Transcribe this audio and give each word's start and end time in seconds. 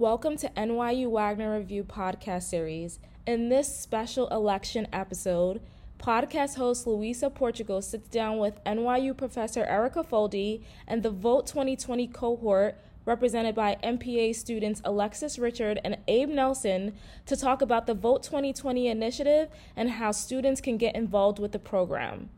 Welcome 0.00 0.38
to 0.38 0.48
NYU 0.56 1.10
Wagner 1.10 1.58
Review 1.58 1.84
podcast 1.84 2.44
series. 2.44 3.00
In 3.26 3.50
this 3.50 3.76
special 3.76 4.28
election 4.28 4.88
episode, 4.94 5.60
podcast 5.98 6.54
host 6.54 6.86
Luisa 6.86 7.28
Portugal 7.28 7.82
sits 7.82 8.08
down 8.08 8.38
with 8.38 8.64
NYU 8.64 9.14
professor 9.14 9.62
Erica 9.64 10.02
Foldy 10.02 10.62
and 10.86 11.02
the 11.02 11.10
Vote 11.10 11.46
2020 11.46 12.06
cohort 12.06 12.78
represented 13.04 13.54
by 13.54 13.76
MPA 13.84 14.34
students 14.34 14.80
Alexis 14.86 15.38
Richard 15.38 15.78
and 15.84 15.98
Abe 16.08 16.30
Nelson, 16.30 16.94
to 17.26 17.36
talk 17.36 17.60
about 17.60 17.86
the 17.86 17.92
Vote 17.92 18.22
2020 18.22 18.88
initiative 18.88 19.50
and 19.76 19.90
how 19.90 20.12
students 20.12 20.62
can 20.62 20.78
get 20.78 20.96
involved 20.96 21.38
with 21.38 21.52
the 21.52 21.58
program. 21.58 22.30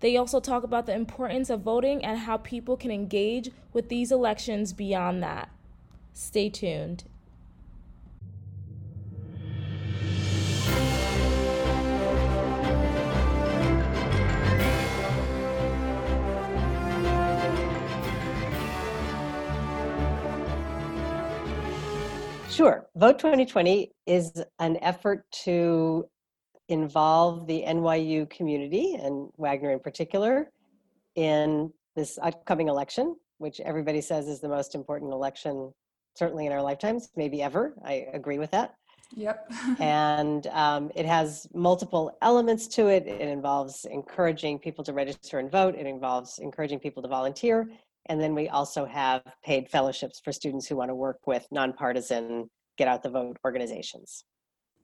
They 0.00 0.18
also 0.18 0.38
talk 0.38 0.64
about 0.64 0.84
the 0.84 0.94
importance 0.94 1.48
of 1.48 1.62
voting 1.62 2.04
and 2.04 2.18
how 2.18 2.36
people 2.36 2.76
can 2.76 2.90
engage 2.90 3.50
with 3.72 3.88
these 3.88 4.12
elections 4.12 4.74
beyond 4.74 5.22
that. 5.22 5.48
Stay 6.18 6.48
tuned. 6.48 7.04
Sure. 22.48 22.86
Vote 22.96 23.18
2020 23.18 23.92
is 24.06 24.42
an 24.58 24.78
effort 24.80 25.30
to 25.30 26.08
involve 26.70 27.46
the 27.46 27.62
NYU 27.66 28.28
community 28.30 28.94
and 28.94 29.28
Wagner 29.36 29.72
in 29.72 29.80
particular 29.80 30.50
in 31.14 31.70
this 31.94 32.18
upcoming 32.22 32.68
election, 32.68 33.16
which 33.36 33.60
everybody 33.60 34.00
says 34.00 34.28
is 34.28 34.40
the 34.40 34.48
most 34.48 34.74
important 34.74 35.12
election, 35.12 35.74
certainly 36.16 36.46
in 36.46 36.52
our 36.52 36.62
lifetimes, 36.62 37.10
maybe 37.16 37.42
ever. 37.42 37.74
I 37.84 38.06
agree 38.12 38.38
with 38.38 38.50
that. 38.52 38.74
Yep. 39.14 39.52
and 39.80 40.46
um, 40.48 40.90
it 40.94 41.06
has 41.06 41.46
multiple 41.54 42.16
elements 42.22 42.66
to 42.68 42.88
it. 42.88 43.06
It 43.06 43.20
involves 43.20 43.84
encouraging 43.84 44.58
people 44.58 44.84
to 44.84 44.92
register 44.92 45.38
and 45.38 45.50
vote, 45.50 45.74
it 45.76 45.86
involves 45.86 46.38
encouraging 46.38 46.80
people 46.80 47.02
to 47.02 47.08
volunteer, 47.08 47.68
and 48.06 48.20
then 48.20 48.34
we 48.34 48.48
also 48.48 48.84
have 48.84 49.22
paid 49.44 49.68
fellowships 49.68 50.20
for 50.24 50.32
students 50.32 50.66
who 50.66 50.76
want 50.76 50.90
to 50.90 50.94
work 50.94 51.26
with 51.26 51.46
nonpartisan 51.50 52.50
get 52.76 52.88
out 52.88 53.02
the 53.02 53.10
vote 53.10 53.38
organizations. 53.44 54.24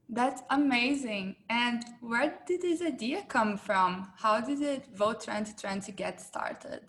That's 0.08 0.42
amazing. 0.50 1.36
And 1.48 1.84
where 2.00 2.34
did 2.46 2.62
this 2.62 2.82
idea 2.82 3.22
come 3.28 3.56
from? 3.56 4.12
How 4.16 4.40
did 4.40 4.60
it 4.60 4.86
Vote 4.94 5.20
2020 5.20 5.92
get 5.92 6.20
started? 6.20 6.82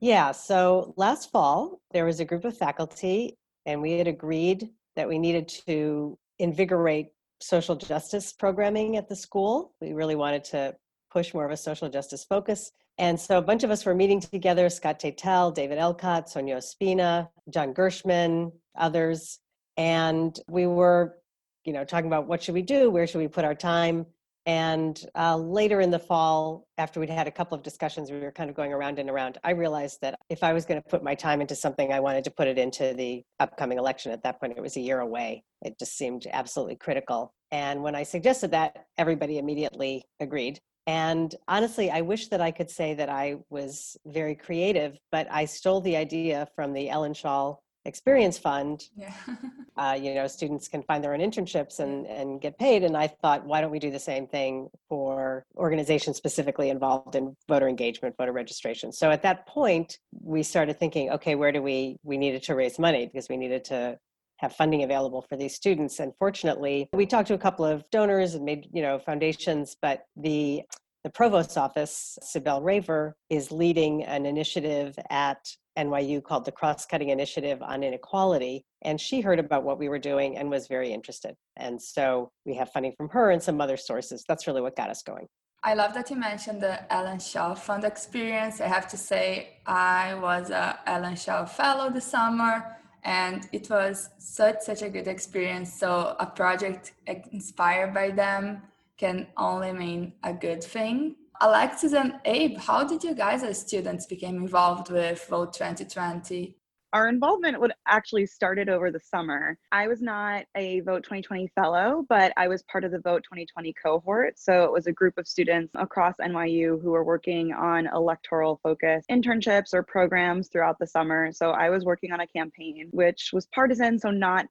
Yeah, 0.00 0.32
so 0.32 0.94
last 0.96 1.30
fall, 1.30 1.80
there 1.92 2.04
was 2.04 2.20
a 2.20 2.24
group 2.24 2.44
of 2.44 2.56
faculty, 2.56 3.36
and 3.66 3.82
we 3.82 3.92
had 3.92 4.08
agreed 4.08 4.70
that 4.94 5.08
we 5.08 5.18
needed 5.18 5.48
to 5.66 6.16
invigorate 6.38 7.08
social 7.40 7.76
justice 7.76 8.32
programming 8.32 8.96
at 8.96 9.08
the 9.08 9.16
school. 9.16 9.74
We 9.80 9.92
really 9.92 10.14
wanted 10.14 10.44
to 10.44 10.74
push 11.12 11.34
more 11.34 11.44
of 11.44 11.50
a 11.50 11.56
social 11.56 11.88
justice 11.88 12.24
focus. 12.24 12.72
And 12.98 13.20
so 13.20 13.36
a 13.36 13.42
bunch 13.42 13.62
of 13.62 13.70
us 13.70 13.84
were 13.84 13.94
meeting 13.94 14.20
together 14.20 14.70
Scott 14.70 14.98
Tatel, 14.98 15.52
David 15.52 15.76
Elcott, 15.78 16.30
Sonia 16.30 16.56
Ospina, 16.56 17.28
John 17.50 17.74
Gershman, 17.74 18.52
others. 18.78 19.38
And 19.76 20.38
we 20.48 20.66
were, 20.66 21.18
you 21.64 21.74
know, 21.74 21.84
talking 21.84 22.06
about 22.06 22.26
what 22.26 22.42
should 22.42 22.54
we 22.54 22.62
do? 22.62 22.90
Where 22.90 23.06
should 23.06 23.18
we 23.18 23.28
put 23.28 23.44
our 23.44 23.54
time? 23.54 24.06
And 24.46 25.04
uh, 25.16 25.36
later 25.36 25.80
in 25.80 25.90
the 25.90 25.98
fall, 25.98 26.68
after 26.78 27.00
we'd 27.00 27.10
had 27.10 27.26
a 27.26 27.32
couple 27.32 27.56
of 27.56 27.64
discussions, 27.64 28.12
we 28.12 28.20
were 28.20 28.30
kind 28.30 28.48
of 28.48 28.54
going 28.54 28.72
around 28.72 29.00
and 29.00 29.10
around. 29.10 29.38
I 29.42 29.50
realized 29.50 30.00
that 30.02 30.16
if 30.30 30.44
I 30.44 30.52
was 30.52 30.64
going 30.64 30.80
to 30.80 30.88
put 30.88 31.02
my 31.02 31.16
time 31.16 31.40
into 31.40 31.56
something, 31.56 31.92
I 31.92 31.98
wanted 31.98 32.22
to 32.24 32.30
put 32.30 32.46
it 32.46 32.56
into 32.56 32.94
the 32.94 33.24
upcoming 33.40 33.76
election. 33.76 34.12
At 34.12 34.22
that 34.22 34.38
point, 34.38 34.54
it 34.56 34.62
was 34.62 34.76
a 34.76 34.80
year 34.80 35.00
away. 35.00 35.42
It 35.62 35.76
just 35.80 35.96
seemed 35.96 36.28
absolutely 36.32 36.76
critical. 36.76 37.34
And 37.50 37.82
when 37.82 37.96
I 37.96 38.04
suggested 38.04 38.52
that, 38.52 38.86
everybody 38.96 39.38
immediately 39.38 40.04
agreed. 40.20 40.60
And 40.86 41.34
honestly, 41.48 41.90
I 41.90 42.02
wish 42.02 42.28
that 42.28 42.40
I 42.40 42.52
could 42.52 42.70
say 42.70 42.94
that 42.94 43.08
I 43.08 43.36
was 43.50 43.96
very 44.06 44.36
creative, 44.36 44.96
but 45.10 45.26
I 45.28 45.44
stole 45.44 45.80
the 45.80 45.96
idea 45.96 46.46
from 46.54 46.72
the 46.72 46.88
Ellen 46.88 47.14
Schall 47.14 47.60
Experience 47.86 48.38
Fund. 48.38 48.88
Yeah. 48.96 49.12
uh, 49.76 49.98
you 50.00 50.14
know, 50.14 50.26
students 50.26 50.68
can 50.68 50.82
find 50.82 51.02
their 51.02 51.14
own 51.14 51.20
internships 51.20 51.80
and, 51.80 52.06
and 52.06 52.40
get 52.40 52.58
paid. 52.58 52.82
And 52.84 52.96
I 52.96 53.06
thought, 53.06 53.46
why 53.46 53.60
don't 53.60 53.70
we 53.70 53.78
do 53.78 53.90
the 53.90 53.98
same 53.98 54.26
thing 54.26 54.68
for 54.88 55.44
organizations 55.56 56.16
specifically 56.16 56.70
involved 56.70 57.14
in 57.14 57.36
voter 57.48 57.68
engagement, 57.68 58.16
voter 58.16 58.32
registration? 58.32 58.92
So 58.92 59.10
at 59.10 59.22
that 59.22 59.46
point, 59.46 59.98
we 60.20 60.42
started 60.42 60.78
thinking, 60.78 61.10
okay, 61.10 61.34
where 61.34 61.52
do 61.52 61.62
we, 61.62 61.98
we 62.02 62.16
needed 62.16 62.42
to 62.44 62.54
raise 62.54 62.78
money 62.78 63.06
because 63.06 63.28
we 63.28 63.36
needed 63.36 63.64
to 63.66 63.98
have 64.38 64.52
funding 64.54 64.82
available 64.82 65.22
for 65.22 65.36
these 65.36 65.54
students. 65.54 65.98
And 65.98 66.12
fortunately, 66.18 66.88
we 66.92 67.06
talked 67.06 67.28
to 67.28 67.34
a 67.34 67.38
couple 67.38 67.64
of 67.64 67.88
donors 67.90 68.34
and 68.34 68.44
made, 68.44 68.68
you 68.72 68.82
know, 68.82 68.98
foundations, 68.98 69.76
but 69.80 70.04
the 70.16 70.62
the 71.06 71.10
provost's 71.10 71.56
office, 71.56 72.18
Cybele 72.20 72.62
Raver, 72.62 73.14
is 73.30 73.52
leading 73.52 74.02
an 74.02 74.26
initiative 74.26 74.98
at 75.08 75.38
NYU 75.78 76.20
called 76.20 76.44
the 76.44 76.50
Cross 76.50 76.86
Cutting 76.86 77.10
Initiative 77.10 77.62
on 77.62 77.84
Inequality. 77.84 78.64
And 78.82 79.00
she 79.00 79.20
heard 79.20 79.38
about 79.38 79.62
what 79.62 79.78
we 79.78 79.88
were 79.88 80.00
doing 80.00 80.36
and 80.36 80.50
was 80.50 80.66
very 80.66 80.92
interested. 80.92 81.36
And 81.56 81.80
so 81.80 82.32
we 82.44 82.56
have 82.56 82.70
funding 82.72 82.92
from 82.96 83.08
her 83.10 83.30
and 83.30 83.40
some 83.40 83.60
other 83.60 83.76
sources. 83.76 84.24
That's 84.26 84.48
really 84.48 84.60
what 84.60 84.74
got 84.74 84.90
us 84.90 85.04
going. 85.04 85.28
I 85.62 85.74
love 85.74 85.94
that 85.94 86.10
you 86.10 86.16
mentioned 86.16 86.60
the 86.60 86.92
Ellen 86.92 87.20
Schall 87.20 87.54
Fund 87.54 87.84
experience. 87.84 88.60
I 88.60 88.66
have 88.66 88.88
to 88.88 88.96
say, 88.96 89.58
I 89.64 90.14
was 90.14 90.50
a 90.50 90.80
Ellen 90.86 91.14
Schall 91.14 91.46
Fellow 91.46 91.88
this 91.88 92.06
summer 92.06 92.76
and 93.04 93.48
it 93.52 93.70
was 93.70 94.10
such 94.18 94.58
such 94.62 94.82
a 94.82 94.90
good 94.90 95.06
experience 95.06 95.72
so 95.72 96.16
a 96.18 96.26
project 96.26 96.94
inspired 97.30 97.94
by 97.94 98.10
them 98.10 98.60
can 98.96 99.26
only 99.36 99.72
mean 99.72 100.12
a 100.24 100.32
good 100.32 100.62
thing 100.62 101.16
alexis 101.40 101.92
and 101.92 102.14
abe 102.24 102.56
how 102.58 102.82
did 102.82 103.02
you 103.04 103.14
guys 103.14 103.42
as 103.42 103.60
students 103.60 104.06
become 104.06 104.36
involved 104.36 104.90
with 104.90 105.26
vote 105.28 105.52
2020 105.52 106.56
our 106.96 107.08
involvement 107.08 107.60
would 107.60 107.74
actually 107.86 108.24
started 108.24 108.70
over 108.70 108.90
the 108.90 109.00
summer. 109.00 109.58
I 109.70 109.86
was 109.86 110.00
not 110.00 110.44
a 110.56 110.80
Vote 110.80 111.02
2020 111.02 111.48
fellow, 111.48 112.06
but 112.08 112.32
I 112.38 112.48
was 112.48 112.62
part 112.62 112.84
of 112.84 112.90
the 112.90 113.00
Vote 113.00 113.22
2020 113.24 113.74
cohort. 113.74 114.38
So 114.38 114.64
it 114.64 114.72
was 114.72 114.86
a 114.86 114.92
group 114.92 115.18
of 115.18 115.28
students 115.28 115.72
across 115.74 116.14
NYU 116.22 116.80
who 116.80 116.92
were 116.92 117.04
working 117.04 117.52
on 117.52 117.88
electoral 117.88 118.60
focus 118.62 119.04
internships 119.10 119.74
or 119.74 119.82
programs 119.82 120.48
throughout 120.48 120.78
the 120.78 120.86
summer. 120.86 121.32
So 121.32 121.50
I 121.50 121.68
was 121.68 121.84
working 121.84 122.12
on 122.12 122.20
a 122.20 122.26
campaign 122.26 122.88
which 122.92 123.30
was 123.32 123.46
partisan, 123.54 123.98
so 123.98 124.10
not 124.10 124.46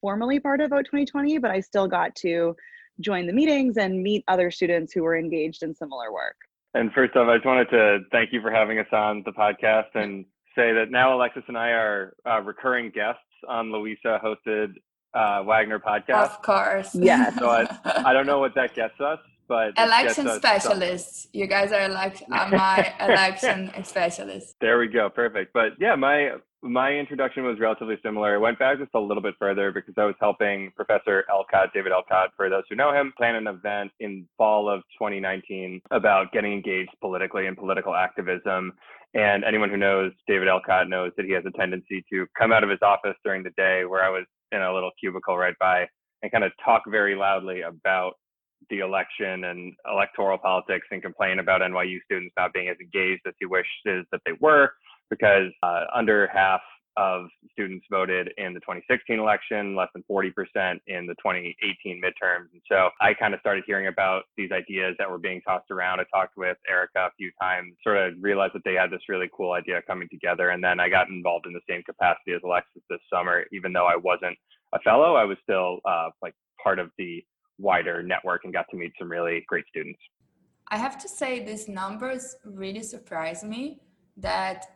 formally 0.00 0.40
part 0.40 0.62
of 0.62 0.70
Vote 0.70 0.86
2020, 0.86 1.36
but 1.36 1.50
I 1.50 1.60
still 1.60 1.86
got 1.86 2.14
to 2.16 2.56
join 3.00 3.26
the 3.26 3.32
meetings 3.32 3.76
and 3.76 4.02
meet 4.02 4.24
other 4.28 4.50
students 4.50 4.92
who 4.92 5.02
were 5.02 5.16
engaged 5.16 5.62
in 5.62 5.74
similar 5.74 6.12
work. 6.12 6.36
And 6.74 6.92
first 6.92 7.16
off, 7.16 7.28
I 7.28 7.36
just 7.36 7.46
wanted 7.46 7.70
to 7.70 8.00
thank 8.12 8.32
you 8.32 8.40
for 8.40 8.50
having 8.50 8.78
us 8.78 8.86
on 8.92 9.22
the 9.24 9.32
podcast 9.32 9.94
and 9.94 10.24
say 10.56 10.72
that 10.72 10.90
now 10.90 11.16
Alexis 11.16 11.42
and 11.48 11.56
I 11.56 11.70
are 11.70 12.14
uh, 12.28 12.40
recurring 12.42 12.90
guests 12.90 13.20
on 13.48 13.72
Luisa 13.72 14.20
hosted 14.22 14.74
uh, 15.14 15.42
Wagner 15.44 15.78
podcast. 15.80 16.30
Of 16.30 16.42
course. 16.42 16.94
Yes. 16.94 17.36
So 17.38 17.48
I, 17.48 17.66
I 17.84 18.12
don't 18.12 18.26
know 18.26 18.38
what 18.38 18.54
that 18.54 18.74
gets 18.74 19.00
us, 19.00 19.18
but 19.48 19.76
election 19.78 20.28
specialists. 20.36 21.28
You 21.32 21.46
guys 21.46 21.72
are 21.72 21.88
like 21.88 22.22
uh, 22.32 22.48
my 22.52 22.94
election 23.00 23.72
specialists. 23.82 24.54
There 24.60 24.78
we 24.78 24.88
go. 24.88 25.10
Perfect. 25.10 25.52
But 25.52 25.72
yeah, 25.80 25.96
my 25.96 26.32
my 26.62 26.92
introduction 26.92 27.44
was 27.44 27.58
relatively 27.58 27.96
similar. 28.02 28.34
It 28.34 28.40
went 28.40 28.58
back 28.58 28.78
just 28.78 28.90
a 28.94 29.00
little 29.00 29.22
bit 29.22 29.34
further 29.38 29.72
because 29.72 29.94
I 29.96 30.04
was 30.04 30.14
helping 30.20 30.70
Professor 30.76 31.24
Elcott, 31.30 31.70
David 31.72 31.92
Elcott, 31.92 32.30
for 32.36 32.50
those 32.50 32.64
who 32.68 32.76
know 32.76 32.92
him, 32.92 33.12
plan 33.16 33.34
an 33.34 33.46
event 33.46 33.92
in 34.00 34.28
fall 34.36 34.68
of 34.68 34.80
2019 34.98 35.80
about 35.90 36.32
getting 36.32 36.52
engaged 36.52 36.90
politically 37.00 37.46
and 37.46 37.56
political 37.56 37.94
activism. 37.94 38.72
And 39.14 39.42
anyone 39.42 39.70
who 39.70 39.78
knows 39.78 40.12
David 40.28 40.48
Elcott 40.48 40.88
knows 40.88 41.12
that 41.16 41.24
he 41.24 41.32
has 41.32 41.44
a 41.46 41.58
tendency 41.58 42.04
to 42.12 42.26
come 42.38 42.52
out 42.52 42.62
of 42.62 42.68
his 42.68 42.80
office 42.82 43.16
during 43.24 43.42
the 43.42 43.50
day 43.56 43.84
where 43.86 44.04
I 44.04 44.10
was 44.10 44.24
in 44.52 44.60
a 44.60 44.72
little 44.72 44.90
cubicle 45.00 45.38
right 45.38 45.58
by 45.58 45.86
and 46.22 46.30
kind 46.30 46.44
of 46.44 46.52
talk 46.62 46.82
very 46.86 47.14
loudly 47.14 47.62
about 47.62 48.14
the 48.68 48.80
election 48.80 49.44
and 49.44 49.72
electoral 49.90 50.36
politics 50.36 50.86
and 50.90 51.00
complain 51.00 51.38
about 51.38 51.62
NYU 51.62 51.96
students 52.04 52.34
not 52.36 52.52
being 52.52 52.68
as 52.68 52.76
engaged 52.78 53.22
as 53.26 53.32
he 53.40 53.46
wishes 53.46 54.04
that 54.12 54.20
they 54.26 54.32
were 54.40 54.70
because 55.10 55.50
uh, 55.62 55.84
under 55.94 56.28
half 56.32 56.60
of 56.96 57.26
students 57.52 57.86
voted 57.90 58.30
in 58.36 58.52
the 58.52 58.60
2016 58.60 59.18
election, 59.18 59.76
less 59.76 59.88
than 59.94 60.04
40% 60.10 60.32
in 60.86 61.06
the 61.06 61.14
2018 61.14 62.00
midterms. 62.02 62.52
And 62.52 62.60
so 62.68 62.90
I 63.00 63.14
kind 63.14 63.32
of 63.32 63.40
started 63.40 63.64
hearing 63.66 63.86
about 63.86 64.24
these 64.36 64.50
ideas 64.52 64.96
that 64.98 65.10
were 65.10 65.18
being 65.18 65.40
tossed 65.42 65.70
around. 65.70 66.00
I 66.00 66.04
talked 66.14 66.36
with 66.36 66.56
Erica 66.68 67.06
a 67.06 67.10
few 67.16 67.30
times, 67.40 67.74
sort 67.82 67.96
of 67.96 68.14
realized 68.20 68.54
that 68.54 68.62
they 68.64 68.74
had 68.74 68.90
this 68.90 69.08
really 69.08 69.30
cool 69.34 69.52
idea 69.52 69.80
coming 69.86 70.08
together. 70.10 70.50
And 70.50 70.62
then 70.62 70.80
I 70.80 70.88
got 70.88 71.08
involved 71.08 71.46
in 71.46 71.52
the 71.52 71.60
same 71.68 71.82
capacity 71.84 72.32
as 72.34 72.40
Alexis 72.44 72.82
this 72.90 73.00
summer, 73.12 73.44
even 73.52 73.72
though 73.72 73.86
I 73.86 73.96
wasn't 73.96 74.36
a 74.74 74.80
fellow, 74.80 75.14
I 75.14 75.24
was 75.24 75.38
still 75.42 75.78
uh, 75.84 76.10
like 76.22 76.34
part 76.62 76.78
of 76.78 76.90
the 76.98 77.24
wider 77.58 78.02
network 78.02 78.42
and 78.44 78.52
got 78.52 78.66
to 78.70 78.76
meet 78.76 78.92
some 78.98 79.10
really 79.10 79.44
great 79.48 79.64
students. 79.68 80.00
I 80.68 80.76
have 80.76 80.98
to 80.98 81.08
say, 81.08 81.44
these 81.44 81.68
numbers 81.68 82.36
really 82.44 82.82
surprised 82.82 83.44
me 83.44 83.80
that 84.16 84.66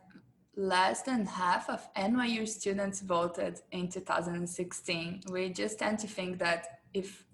less 0.55 1.01
than 1.01 1.25
half 1.25 1.69
of 1.69 1.93
NYU 1.95 2.47
students 2.47 3.01
voted 3.01 3.61
in 3.71 3.89
2016. 3.89 5.21
We 5.29 5.49
just 5.49 5.79
tend 5.79 5.99
to 5.99 6.07
think 6.07 6.39
that 6.39 6.79
if 6.93 7.25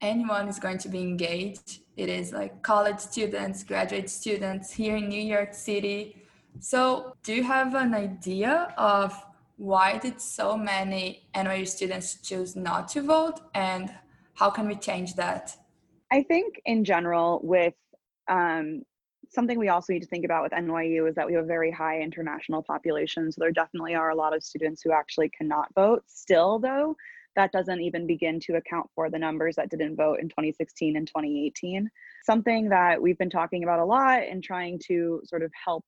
anyone 0.00 0.48
is 0.48 0.58
going 0.58 0.78
to 0.78 0.88
be 0.88 1.00
engaged, 1.00 1.80
it 1.96 2.08
is 2.08 2.32
like 2.32 2.62
college 2.62 2.98
students, 2.98 3.62
graduate 3.62 4.08
students 4.08 4.72
here 4.72 4.96
in 4.96 5.08
New 5.08 5.22
York 5.22 5.52
City. 5.52 6.16
So, 6.58 7.14
do 7.22 7.34
you 7.34 7.44
have 7.44 7.74
an 7.74 7.94
idea 7.94 8.74
of 8.76 9.14
why 9.56 9.98
did 9.98 10.20
so 10.20 10.56
many 10.56 11.28
NYU 11.34 11.68
students 11.68 12.14
choose 12.14 12.56
not 12.56 12.88
to 12.88 13.02
vote 13.02 13.40
and 13.54 13.92
how 14.34 14.48
can 14.48 14.66
we 14.66 14.74
change 14.74 15.14
that? 15.16 15.54
I 16.10 16.22
think 16.22 16.60
in 16.64 16.82
general, 16.82 17.40
with 17.42 17.74
um, 18.26 18.82
something 19.30 19.58
we 19.58 19.68
also 19.68 19.92
need 19.92 20.02
to 20.02 20.08
think 20.08 20.24
about 20.24 20.42
with 20.42 20.52
NYU 20.52 21.08
is 21.08 21.14
that 21.14 21.26
we 21.26 21.34
have 21.34 21.44
a 21.44 21.46
very 21.46 21.70
high 21.70 22.00
international 22.00 22.62
population. 22.62 23.30
So 23.30 23.40
there 23.40 23.52
definitely 23.52 23.94
are 23.94 24.10
a 24.10 24.14
lot 24.14 24.34
of 24.34 24.42
students 24.42 24.82
who 24.82 24.92
actually 24.92 25.30
cannot 25.30 25.72
vote. 25.74 26.02
Still, 26.06 26.58
though, 26.58 26.96
that 27.36 27.52
doesn't 27.52 27.80
even 27.80 28.06
begin 28.06 28.40
to 28.40 28.56
account 28.56 28.90
for 28.94 29.08
the 29.08 29.18
numbers 29.18 29.56
that 29.56 29.70
didn't 29.70 29.96
vote 29.96 30.18
in 30.20 30.28
2016 30.28 30.96
and 30.96 31.06
2018. 31.06 31.88
Something 32.24 32.68
that 32.70 33.00
we've 33.00 33.18
been 33.18 33.30
talking 33.30 33.62
about 33.62 33.78
a 33.78 33.84
lot 33.84 34.22
and 34.22 34.42
trying 34.42 34.80
to 34.86 35.22
sort 35.24 35.42
of 35.42 35.52
help 35.64 35.84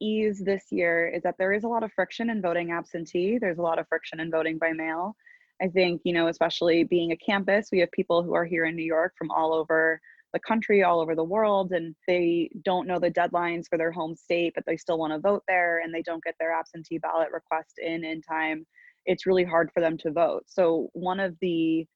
ease 0.00 0.40
this 0.44 0.66
year 0.70 1.08
is 1.08 1.22
that 1.24 1.34
there 1.38 1.52
is 1.52 1.64
a 1.64 1.68
lot 1.68 1.82
of 1.82 1.92
friction 1.92 2.30
in 2.30 2.40
voting 2.40 2.70
absentee. 2.70 3.38
There's 3.38 3.58
a 3.58 3.62
lot 3.62 3.80
of 3.80 3.88
friction 3.88 4.20
in 4.20 4.30
voting 4.30 4.56
by 4.56 4.72
mail. 4.72 5.16
I 5.60 5.66
think, 5.66 6.02
you 6.04 6.12
know, 6.12 6.28
especially 6.28 6.84
being 6.84 7.10
a 7.10 7.16
campus, 7.16 7.70
we 7.72 7.80
have 7.80 7.90
people 7.90 8.22
who 8.22 8.34
are 8.34 8.44
here 8.44 8.66
in 8.66 8.76
New 8.76 8.84
York 8.84 9.14
from 9.18 9.32
all 9.32 9.52
over 9.52 10.00
the 10.32 10.40
country, 10.40 10.82
all 10.82 11.00
over 11.00 11.14
the 11.14 11.24
world, 11.24 11.72
and 11.72 11.94
they 12.06 12.50
don't 12.64 12.86
know 12.86 12.98
the 12.98 13.10
deadlines 13.10 13.64
for 13.68 13.78
their 13.78 13.92
home 13.92 14.14
state, 14.14 14.52
but 14.54 14.64
they 14.66 14.76
still 14.76 14.98
want 14.98 15.12
to 15.12 15.18
vote 15.18 15.42
there 15.48 15.80
and 15.80 15.94
they 15.94 16.02
don't 16.02 16.22
get 16.24 16.34
their 16.38 16.52
absentee 16.52 16.98
ballot 16.98 17.30
request 17.32 17.74
in 17.78 18.04
in 18.04 18.20
time. 18.22 18.66
It's 19.06 19.26
really 19.26 19.44
hard 19.44 19.70
for 19.72 19.80
them 19.80 19.96
to 19.98 20.10
vote. 20.10 20.44
So, 20.46 20.90
one 20.92 21.20
of 21.20 21.34
the 21.40 21.86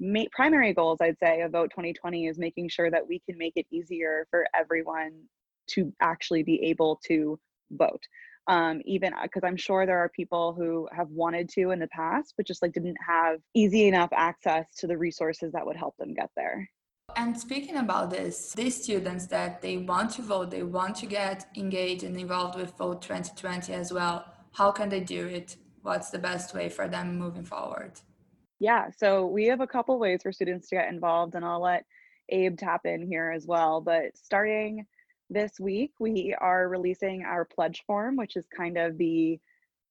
ma- 0.00 0.24
primary 0.32 0.72
goals, 0.72 0.98
I'd 1.00 1.18
say, 1.18 1.42
of 1.42 1.52
Vote 1.52 1.70
2020 1.70 2.26
is 2.26 2.38
making 2.38 2.68
sure 2.68 2.90
that 2.90 3.06
we 3.06 3.20
can 3.20 3.38
make 3.38 3.54
it 3.56 3.66
easier 3.70 4.26
for 4.30 4.46
everyone 4.54 5.12
to 5.68 5.92
actually 6.00 6.42
be 6.42 6.62
able 6.64 7.00
to 7.06 7.38
vote. 7.72 8.02
Um, 8.46 8.80
even 8.86 9.12
because 9.22 9.44
I'm 9.44 9.58
sure 9.58 9.84
there 9.84 9.98
are 9.98 10.08
people 10.08 10.54
who 10.54 10.88
have 10.96 11.10
wanted 11.10 11.50
to 11.50 11.70
in 11.70 11.80
the 11.80 11.88
past, 11.88 12.32
but 12.36 12.46
just 12.46 12.62
like 12.62 12.72
didn't 12.72 12.96
have 13.06 13.40
easy 13.54 13.86
enough 13.86 14.08
access 14.12 14.74
to 14.76 14.86
the 14.86 14.96
resources 14.96 15.52
that 15.52 15.66
would 15.66 15.76
help 15.76 15.94
them 15.98 16.14
get 16.14 16.30
there. 16.34 16.66
And 17.16 17.36
speaking 17.38 17.76
about 17.76 18.10
this, 18.10 18.52
these 18.52 18.82
students 18.82 19.26
that 19.26 19.60
they 19.60 19.76
want 19.76 20.12
to 20.12 20.22
vote, 20.22 20.50
they 20.52 20.62
want 20.62 20.94
to 20.96 21.06
get 21.06 21.46
engaged 21.56 22.04
and 22.04 22.16
involved 22.16 22.56
with 22.56 22.76
Vote 22.78 23.02
2020 23.02 23.72
as 23.72 23.92
well. 23.92 24.24
How 24.52 24.70
can 24.70 24.88
they 24.88 25.00
do 25.00 25.26
it? 25.26 25.56
What's 25.82 26.10
the 26.10 26.18
best 26.20 26.54
way 26.54 26.68
for 26.68 26.86
them 26.86 27.18
moving 27.18 27.44
forward? 27.44 28.00
Yeah, 28.60 28.90
so 28.96 29.26
we 29.26 29.46
have 29.46 29.60
a 29.60 29.66
couple 29.66 29.98
ways 29.98 30.20
for 30.22 30.32
students 30.32 30.68
to 30.68 30.76
get 30.76 30.92
involved, 30.92 31.34
and 31.34 31.44
I'll 31.44 31.60
let 31.60 31.84
Abe 32.28 32.56
tap 32.56 32.86
in 32.86 33.06
here 33.06 33.30
as 33.30 33.46
well. 33.46 33.80
But 33.80 34.16
starting 34.16 34.86
this 35.28 35.58
week, 35.58 35.94
we 35.98 36.36
are 36.40 36.68
releasing 36.68 37.24
our 37.24 37.44
pledge 37.44 37.82
form, 37.84 38.16
which 38.16 38.36
is 38.36 38.46
kind 38.46 38.78
of 38.78 38.96
the 38.96 39.40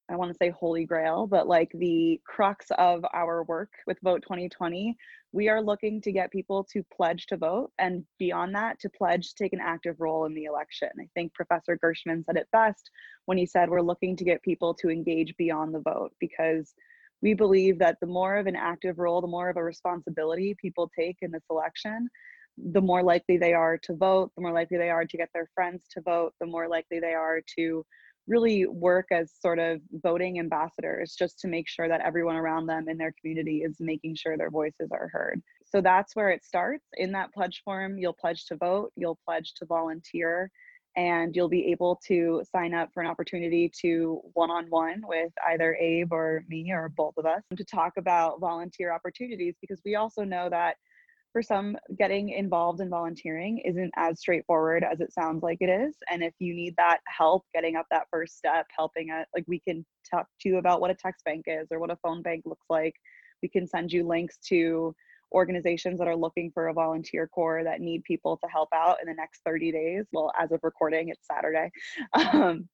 I 0.09 0.15
want 0.15 0.31
to 0.31 0.37
say 0.37 0.49
holy 0.49 0.85
grail, 0.85 1.27
but 1.27 1.47
like 1.47 1.71
the 1.73 2.21
crux 2.25 2.67
of 2.77 3.03
our 3.13 3.43
work 3.43 3.71
with 3.87 3.97
Vote 4.03 4.21
2020, 4.21 4.95
we 5.33 5.49
are 5.49 5.61
looking 5.61 5.99
to 6.01 6.11
get 6.13 6.31
people 6.31 6.63
to 6.71 6.83
pledge 6.95 7.25
to 7.27 7.37
vote 7.37 7.71
and 7.77 8.05
beyond 8.17 8.55
that, 8.55 8.79
to 8.79 8.89
pledge 8.89 9.29
to 9.29 9.43
take 9.43 9.51
an 9.51 9.59
active 9.61 9.97
role 9.99 10.25
in 10.25 10.33
the 10.33 10.45
election. 10.45 10.89
I 10.99 11.09
think 11.13 11.33
Professor 11.33 11.75
Gershman 11.75 12.23
said 12.23 12.37
it 12.37 12.47
best 12.53 12.89
when 13.25 13.37
he 13.37 13.45
said 13.45 13.69
we're 13.69 13.81
looking 13.81 14.15
to 14.15 14.23
get 14.23 14.41
people 14.43 14.73
to 14.75 14.89
engage 14.89 15.35
beyond 15.35 15.75
the 15.75 15.81
vote 15.81 16.13
because 16.21 16.73
we 17.21 17.33
believe 17.33 17.77
that 17.79 17.97
the 17.99 18.07
more 18.07 18.37
of 18.37 18.47
an 18.47 18.55
active 18.55 18.99
role, 18.99 19.19
the 19.19 19.27
more 19.27 19.49
of 19.49 19.57
a 19.57 19.63
responsibility 19.63 20.55
people 20.61 20.89
take 20.97 21.17
in 21.21 21.31
this 21.31 21.43
election, 21.49 22.07
the 22.71 22.81
more 22.81 23.03
likely 23.03 23.37
they 23.37 23.53
are 23.53 23.77
to 23.77 23.95
vote, 23.95 24.31
the 24.35 24.41
more 24.41 24.53
likely 24.53 24.77
they 24.77 24.89
are 24.89 25.05
to 25.05 25.17
get 25.17 25.29
their 25.33 25.49
friends 25.53 25.83
to 25.91 26.01
vote, 26.01 26.33
the 26.39 26.47
more 26.47 26.67
likely 26.67 26.99
they 26.99 27.13
are 27.13 27.41
to 27.57 27.85
really 28.27 28.65
work 28.67 29.07
as 29.11 29.31
sort 29.39 29.59
of 29.59 29.79
voting 29.93 30.39
ambassadors 30.39 31.15
just 31.17 31.39
to 31.39 31.47
make 31.47 31.67
sure 31.67 31.87
that 31.87 32.01
everyone 32.01 32.35
around 32.35 32.67
them 32.67 32.89
in 32.89 32.97
their 32.97 33.13
community 33.19 33.63
is 33.63 33.77
making 33.79 34.15
sure 34.15 34.37
their 34.37 34.49
voices 34.49 34.89
are 34.91 35.07
heard. 35.07 35.41
So 35.65 35.81
that's 35.81 36.15
where 36.15 36.29
it 36.29 36.43
starts. 36.43 36.85
In 36.97 37.11
that 37.13 37.33
pledge 37.33 37.61
form, 37.63 37.97
you'll 37.97 38.13
pledge 38.13 38.45
to 38.45 38.55
vote, 38.55 38.91
you'll 38.95 39.19
pledge 39.25 39.53
to 39.55 39.65
volunteer, 39.65 40.51
and 40.97 41.35
you'll 41.35 41.47
be 41.47 41.67
able 41.67 42.01
to 42.07 42.43
sign 42.51 42.73
up 42.73 42.89
for 42.93 43.01
an 43.01 43.07
opportunity 43.07 43.71
to 43.81 44.19
one 44.33 44.49
on 44.49 44.65
one 44.69 45.01
with 45.05 45.31
either 45.47 45.75
Abe 45.75 46.11
or 46.11 46.43
me 46.49 46.71
or 46.71 46.89
both 46.89 47.13
of 47.17 47.25
us 47.25 47.43
to 47.55 47.63
talk 47.63 47.93
about 47.97 48.39
volunteer 48.39 48.91
opportunities 48.91 49.55
because 49.61 49.79
we 49.85 49.95
also 49.95 50.23
know 50.23 50.49
that 50.49 50.77
for 51.31 51.41
some, 51.41 51.77
getting 51.97 52.29
involved 52.29 52.81
in 52.81 52.89
volunteering 52.89 53.59
isn't 53.59 53.91
as 53.95 54.19
straightforward 54.19 54.83
as 54.83 54.99
it 55.01 55.13
sounds 55.13 55.43
like 55.43 55.57
it 55.61 55.69
is. 55.69 55.95
And 56.11 56.23
if 56.23 56.33
you 56.39 56.53
need 56.53 56.75
that 56.77 56.99
help 57.07 57.45
getting 57.53 57.75
up 57.75 57.85
that 57.91 58.07
first 58.11 58.37
step, 58.37 58.65
helping 58.75 59.09
it, 59.09 59.27
like 59.35 59.45
we 59.47 59.59
can 59.59 59.85
talk 60.09 60.27
to 60.41 60.49
you 60.49 60.57
about 60.57 60.81
what 60.81 60.91
a 60.91 60.95
text 60.95 61.23
bank 61.25 61.45
is 61.47 61.67
or 61.71 61.79
what 61.79 61.91
a 61.91 61.97
phone 61.97 62.21
bank 62.21 62.43
looks 62.45 62.65
like. 62.69 62.93
We 63.41 63.49
can 63.49 63.67
send 63.67 63.91
you 63.91 64.07
links 64.07 64.37
to 64.49 64.95
organizations 65.33 65.99
that 65.99 66.07
are 66.07 66.15
looking 66.15 66.51
for 66.51 66.67
a 66.67 66.73
volunteer 66.73 67.27
corps 67.27 67.63
that 67.63 67.81
need 67.81 68.03
people 68.03 68.37
to 68.37 68.49
help 68.49 68.69
out 68.73 68.97
in 69.01 69.07
the 69.07 69.13
next 69.13 69.41
30 69.45 69.71
days. 69.71 70.05
Well, 70.11 70.31
as 70.39 70.51
of 70.51 70.59
recording, 70.63 71.09
it's 71.09 71.27
Saturday, 71.27 71.69
um, 72.13 72.67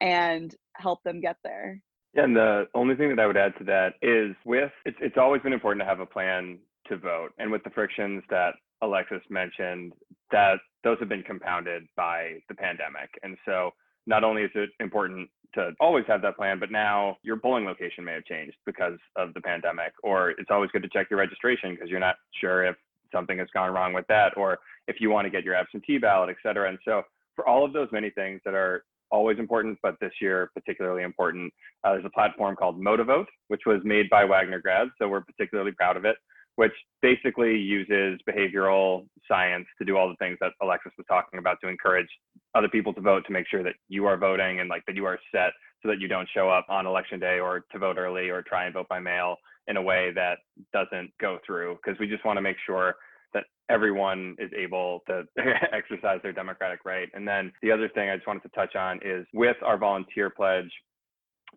and 0.00 0.54
help 0.76 1.02
them 1.04 1.20
get 1.20 1.36
there. 1.44 1.80
Yeah, 2.14 2.24
and 2.24 2.34
the 2.34 2.66
only 2.74 2.96
thing 2.96 3.08
that 3.10 3.20
I 3.20 3.26
would 3.26 3.36
add 3.36 3.56
to 3.58 3.64
that 3.64 3.94
is 4.02 4.34
with 4.44 4.72
it's, 4.84 4.96
it's 5.00 5.16
always 5.16 5.42
been 5.42 5.52
important 5.52 5.80
to 5.82 5.86
have 5.86 6.00
a 6.00 6.06
plan 6.06 6.58
to 6.90 6.98
vote. 6.98 7.30
And 7.38 7.50
with 7.50 7.64
the 7.64 7.70
frictions 7.70 8.22
that 8.28 8.54
Alexis 8.82 9.22
mentioned, 9.30 9.92
that 10.30 10.58
those 10.84 10.98
have 11.00 11.08
been 11.08 11.22
compounded 11.22 11.86
by 11.96 12.34
the 12.48 12.54
pandemic. 12.54 13.10
And 13.22 13.36
so 13.46 13.70
not 14.06 14.24
only 14.24 14.42
is 14.42 14.50
it 14.54 14.70
important 14.80 15.28
to 15.54 15.72
always 15.80 16.04
have 16.06 16.22
that 16.22 16.36
plan, 16.36 16.58
but 16.58 16.70
now 16.70 17.16
your 17.22 17.36
polling 17.36 17.64
location 17.64 18.04
may 18.04 18.12
have 18.12 18.24
changed 18.24 18.56
because 18.66 18.98
of 19.16 19.34
the 19.34 19.40
pandemic, 19.40 19.92
or 20.02 20.30
it's 20.30 20.50
always 20.50 20.70
good 20.70 20.82
to 20.82 20.88
check 20.88 21.08
your 21.10 21.18
registration 21.18 21.72
because 21.74 21.90
you're 21.90 22.00
not 22.00 22.16
sure 22.40 22.64
if 22.64 22.76
something 23.12 23.38
has 23.38 23.48
gone 23.52 23.72
wrong 23.72 23.92
with 23.92 24.06
that, 24.08 24.36
or 24.36 24.58
if 24.86 24.96
you 25.00 25.10
want 25.10 25.26
to 25.26 25.30
get 25.30 25.44
your 25.44 25.54
absentee 25.54 25.98
ballot, 25.98 26.30
et 26.30 26.36
cetera. 26.42 26.68
And 26.68 26.78
so 26.84 27.02
for 27.34 27.46
all 27.46 27.64
of 27.64 27.72
those 27.72 27.88
many 27.90 28.10
things 28.10 28.40
that 28.44 28.54
are 28.54 28.84
always 29.10 29.38
important, 29.38 29.76
but 29.82 29.96
this 30.00 30.12
year 30.20 30.50
particularly 30.54 31.02
important, 31.02 31.52
uh, 31.82 31.92
there's 31.92 32.04
a 32.04 32.10
platform 32.10 32.54
called 32.54 32.80
Motivote, 32.80 33.26
which 33.48 33.62
was 33.66 33.80
made 33.84 34.08
by 34.08 34.24
Wagner 34.24 34.60
grads. 34.60 34.92
So 34.98 35.08
we're 35.08 35.22
particularly 35.22 35.72
proud 35.72 35.96
of 35.96 36.04
it 36.04 36.16
which 36.56 36.72
basically 37.00 37.56
uses 37.56 38.20
behavioral 38.28 39.06
science 39.26 39.66
to 39.78 39.84
do 39.84 39.96
all 39.96 40.08
the 40.08 40.16
things 40.16 40.36
that 40.40 40.52
Alexis 40.62 40.92
was 40.98 41.06
talking 41.08 41.38
about 41.38 41.58
to 41.62 41.68
encourage 41.68 42.08
other 42.54 42.68
people 42.68 42.92
to 42.94 43.00
vote 43.00 43.24
to 43.26 43.32
make 43.32 43.46
sure 43.48 43.62
that 43.62 43.74
you 43.88 44.06
are 44.06 44.16
voting 44.16 44.60
and 44.60 44.68
like 44.68 44.84
that 44.86 44.96
you 44.96 45.04
are 45.04 45.18
set 45.32 45.52
so 45.82 45.88
that 45.88 46.00
you 46.00 46.08
don't 46.08 46.28
show 46.34 46.50
up 46.50 46.66
on 46.68 46.86
election 46.86 47.18
day 47.18 47.38
or 47.38 47.64
to 47.72 47.78
vote 47.78 47.96
early 47.96 48.28
or 48.28 48.42
try 48.42 48.64
and 48.64 48.74
vote 48.74 48.88
by 48.88 48.98
mail 48.98 49.36
in 49.68 49.76
a 49.76 49.82
way 49.82 50.10
that 50.14 50.38
doesn't 50.72 51.10
go 51.20 51.38
through 51.46 51.78
because 51.82 51.98
we 51.98 52.06
just 52.06 52.24
want 52.24 52.36
to 52.36 52.42
make 52.42 52.56
sure 52.66 52.94
that 53.32 53.44
everyone 53.70 54.34
is 54.38 54.50
able 54.58 55.00
to 55.06 55.22
exercise 55.72 56.18
their 56.22 56.32
democratic 56.32 56.80
right. 56.84 57.08
And 57.14 57.26
then 57.26 57.52
the 57.62 57.70
other 57.70 57.88
thing 57.88 58.10
I 58.10 58.16
just 58.16 58.26
wanted 58.26 58.42
to 58.42 58.48
touch 58.50 58.74
on 58.74 58.98
is 59.02 59.26
with 59.32 59.56
our 59.64 59.78
volunteer 59.78 60.30
pledge, 60.30 60.70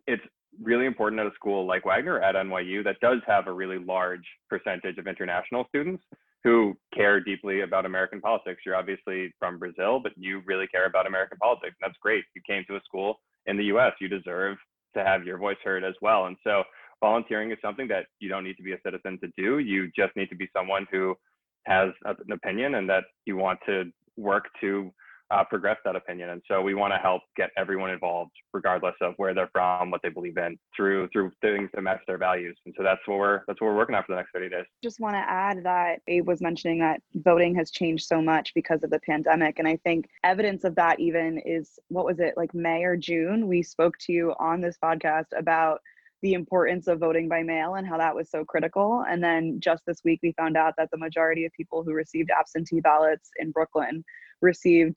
it's 0.06 0.22
really 0.62 0.86
important 0.86 1.20
at 1.20 1.26
a 1.26 1.34
school 1.34 1.66
like 1.66 1.84
Wagner 1.84 2.20
at 2.20 2.34
NYU 2.34 2.84
that 2.84 3.00
does 3.00 3.18
have 3.26 3.46
a 3.46 3.52
really 3.52 3.78
large 3.78 4.24
percentage 4.48 4.98
of 4.98 5.06
international 5.06 5.64
students 5.68 6.02
who 6.42 6.76
care 6.94 7.20
deeply 7.20 7.62
about 7.62 7.86
American 7.86 8.20
politics. 8.20 8.62
You're 8.66 8.76
obviously 8.76 9.32
from 9.38 9.58
Brazil, 9.58 9.98
but 9.98 10.12
you 10.16 10.42
really 10.46 10.66
care 10.66 10.86
about 10.86 11.06
American 11.06 11.38
politics. 11.38 11.76
That's 11.80 11.96
great. 12.02 12.24
You 12.34 12.42
came 12.46 12.64
to 12.68 12.76
a 12.76 12.80
school 12.84 13.20
in 13.46 13.56
the 13.56 13.64
US, 13.64 13.92
you 14.00 14.08
deserve 14.08 14.58
to 14.94 15.04
have 15.04 15.24
your 15.24 15.38
voice 15.38 15.56
heard 15.64 15.84
as 15.84 15.94
well. 16.02 16.26
And 16.26 16.36
so 16.44 16.62
volunteering 17.00 17.50
is 17.50 17.58
something 17.62 17.88
that 17.88 18.06
you 18.20 18.28
don't 18.28 18.44
need 18.44 18.56
to 18.56 18.62
be 18.62 18.72
a 18.72 18.80
citizen 18.84 19.18
to 19.22 19.28
do. 19.36 19.58
You 19.58 19.90
just 19.96 20.14
need 20.16 20.28
to 20.28 20.36
be 20.36 20.48
someone 20.56 20.86
who 20.90 21.16
has 21.64 21.90
an 22.04 22.32
opinion 22.32 22.76
and 22.76 22.88
that 22.88 23.04
you 23.24 23.36
want 23.36 23.58
to 23.66 23.90
work 24.16 24.44
to 24.60 24.92
uh, 25.30 25.44
progress 25.44 25.78
that 25.84 25.96
opinion. 25.96 26.30
And 26.30 26.42
so 26.46 26.60
we 26.60 26.74
want 26.74 26.92
to 26.92 26.98
help 26.98 27.22
get 27.36 27.50
everyone 27.56 27.90
involved, 27.90 28.32
regardless 28.52 28.94
of 29.00 29.14
where 29.16 29.34
they're 29.34 29.50
from, 29.52 29.90
what 29.90 30.00
they 30.02 30.08
believe 30.08 30.36
in, 30.36 30.58
through 30.76 31.08
through 31.12 31.32
things 31.40 31.70
that 31.74 31.82
match 31.82 32.00
their 32.06 32.18
values. 32.18 32.56
And 32.66 32.74
so 32.76 32.82
that's 32.82 33.00
what 33.06 33.18
we're 33.18 33.40
that's 33.46 33.60
what 33.60 33.68
we're 33.68 33.76
working 33.76 33.94
on 33.94 34.02
for 34.04 34.12
the 34.12 34.16
next 34.16 34.32
30 34.32 34.50
days. 34.50 34.64
Just 34.82 35.00
want 35.00 35.14
to 35.14 35.30
add 35.30 35.64
that 35.64 36.00
Abe 36.08 36.26
was 36.26 36.40
mentioning 36.40 36.78
that 36.80 37.00
voting 37.16 37.54
has 37.56 37.70
changed 37.70 38.06
so 38.06 38.20
much 38.20 38.52
because 38.54 38.82
of 38.82 38.90
the 38.90 39.00
pandemic, 39.00 39.58
and 39.58 39.68
I 39.68 39.76
think 39.78 40.06
evidence 40.22 40.64
of 40.64 40.74
that 40.76 41.00
even 41.00 41.38
is 41.44 41.78
what 41.88 42.04
was 42.04 42.20
it 42.20 42.34
like 42.36 42.54
May 42.54 42.84
or 42.84 42.96
June? 42.96 43.48
We 43.48 43.62
spoke 43.62 43.94
to 44.00 44.12
you 44.12 44.34
on 44.38 44.60
this 44.60 44.76
podcast 44.82 45.26
about 45.36 45.80
the 46.22 46.32
importance 46.32 46.86
of 46.86 46.98
voting 46.98 47.28
by 47.28 47.42
mail 47.42 47.74
and 47.74 47.86
how 47.86 47.98
that 47.98 48.14
was 48.14 48.30
so 48.30 48.46
critical. 48.46 49.04
And 49.06 49.22
then 49.22 49.60
just 49.60 49.84
this 49.86 50.00
week, 50.04 50.20
we 50.22 50.32
found 50.32 50.56
out 50.56 50.72
that 50.78 50.88
the 50.90 50.96
majority 50.96 51.44
of 51.44 51.52
people 51.52 51.84
who 51.84 51.92
received 51.92 52.30
absentee 52.30 52.80
ballots 52.80 53.28
in 53.38 53.50
Brooklyn 53.50 54.02
received 54.40 54.96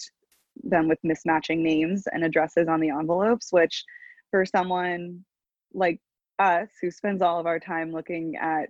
them 0.64 0.88
with 0.88 1.00
mismatching 1.06 1.60
names 1.60 2.08
and 2.12 2.24
addresses 2.24 2.68
on 2.68 2.80
the 2.80 2.90
envelopes, 2.90 3.52
which 3.52 3.84
for 4.32 4.46
someone 4.46 5.24
like 5.74 6.00
us 6.40 6.70
who 6.82 6.92
spends 6.92 7.22
all 7.22 7.40
of 7.40 7.46
our 7.46 7.60
time 7.60 7.92
looking 7.92 8.36
at 8.36 8.70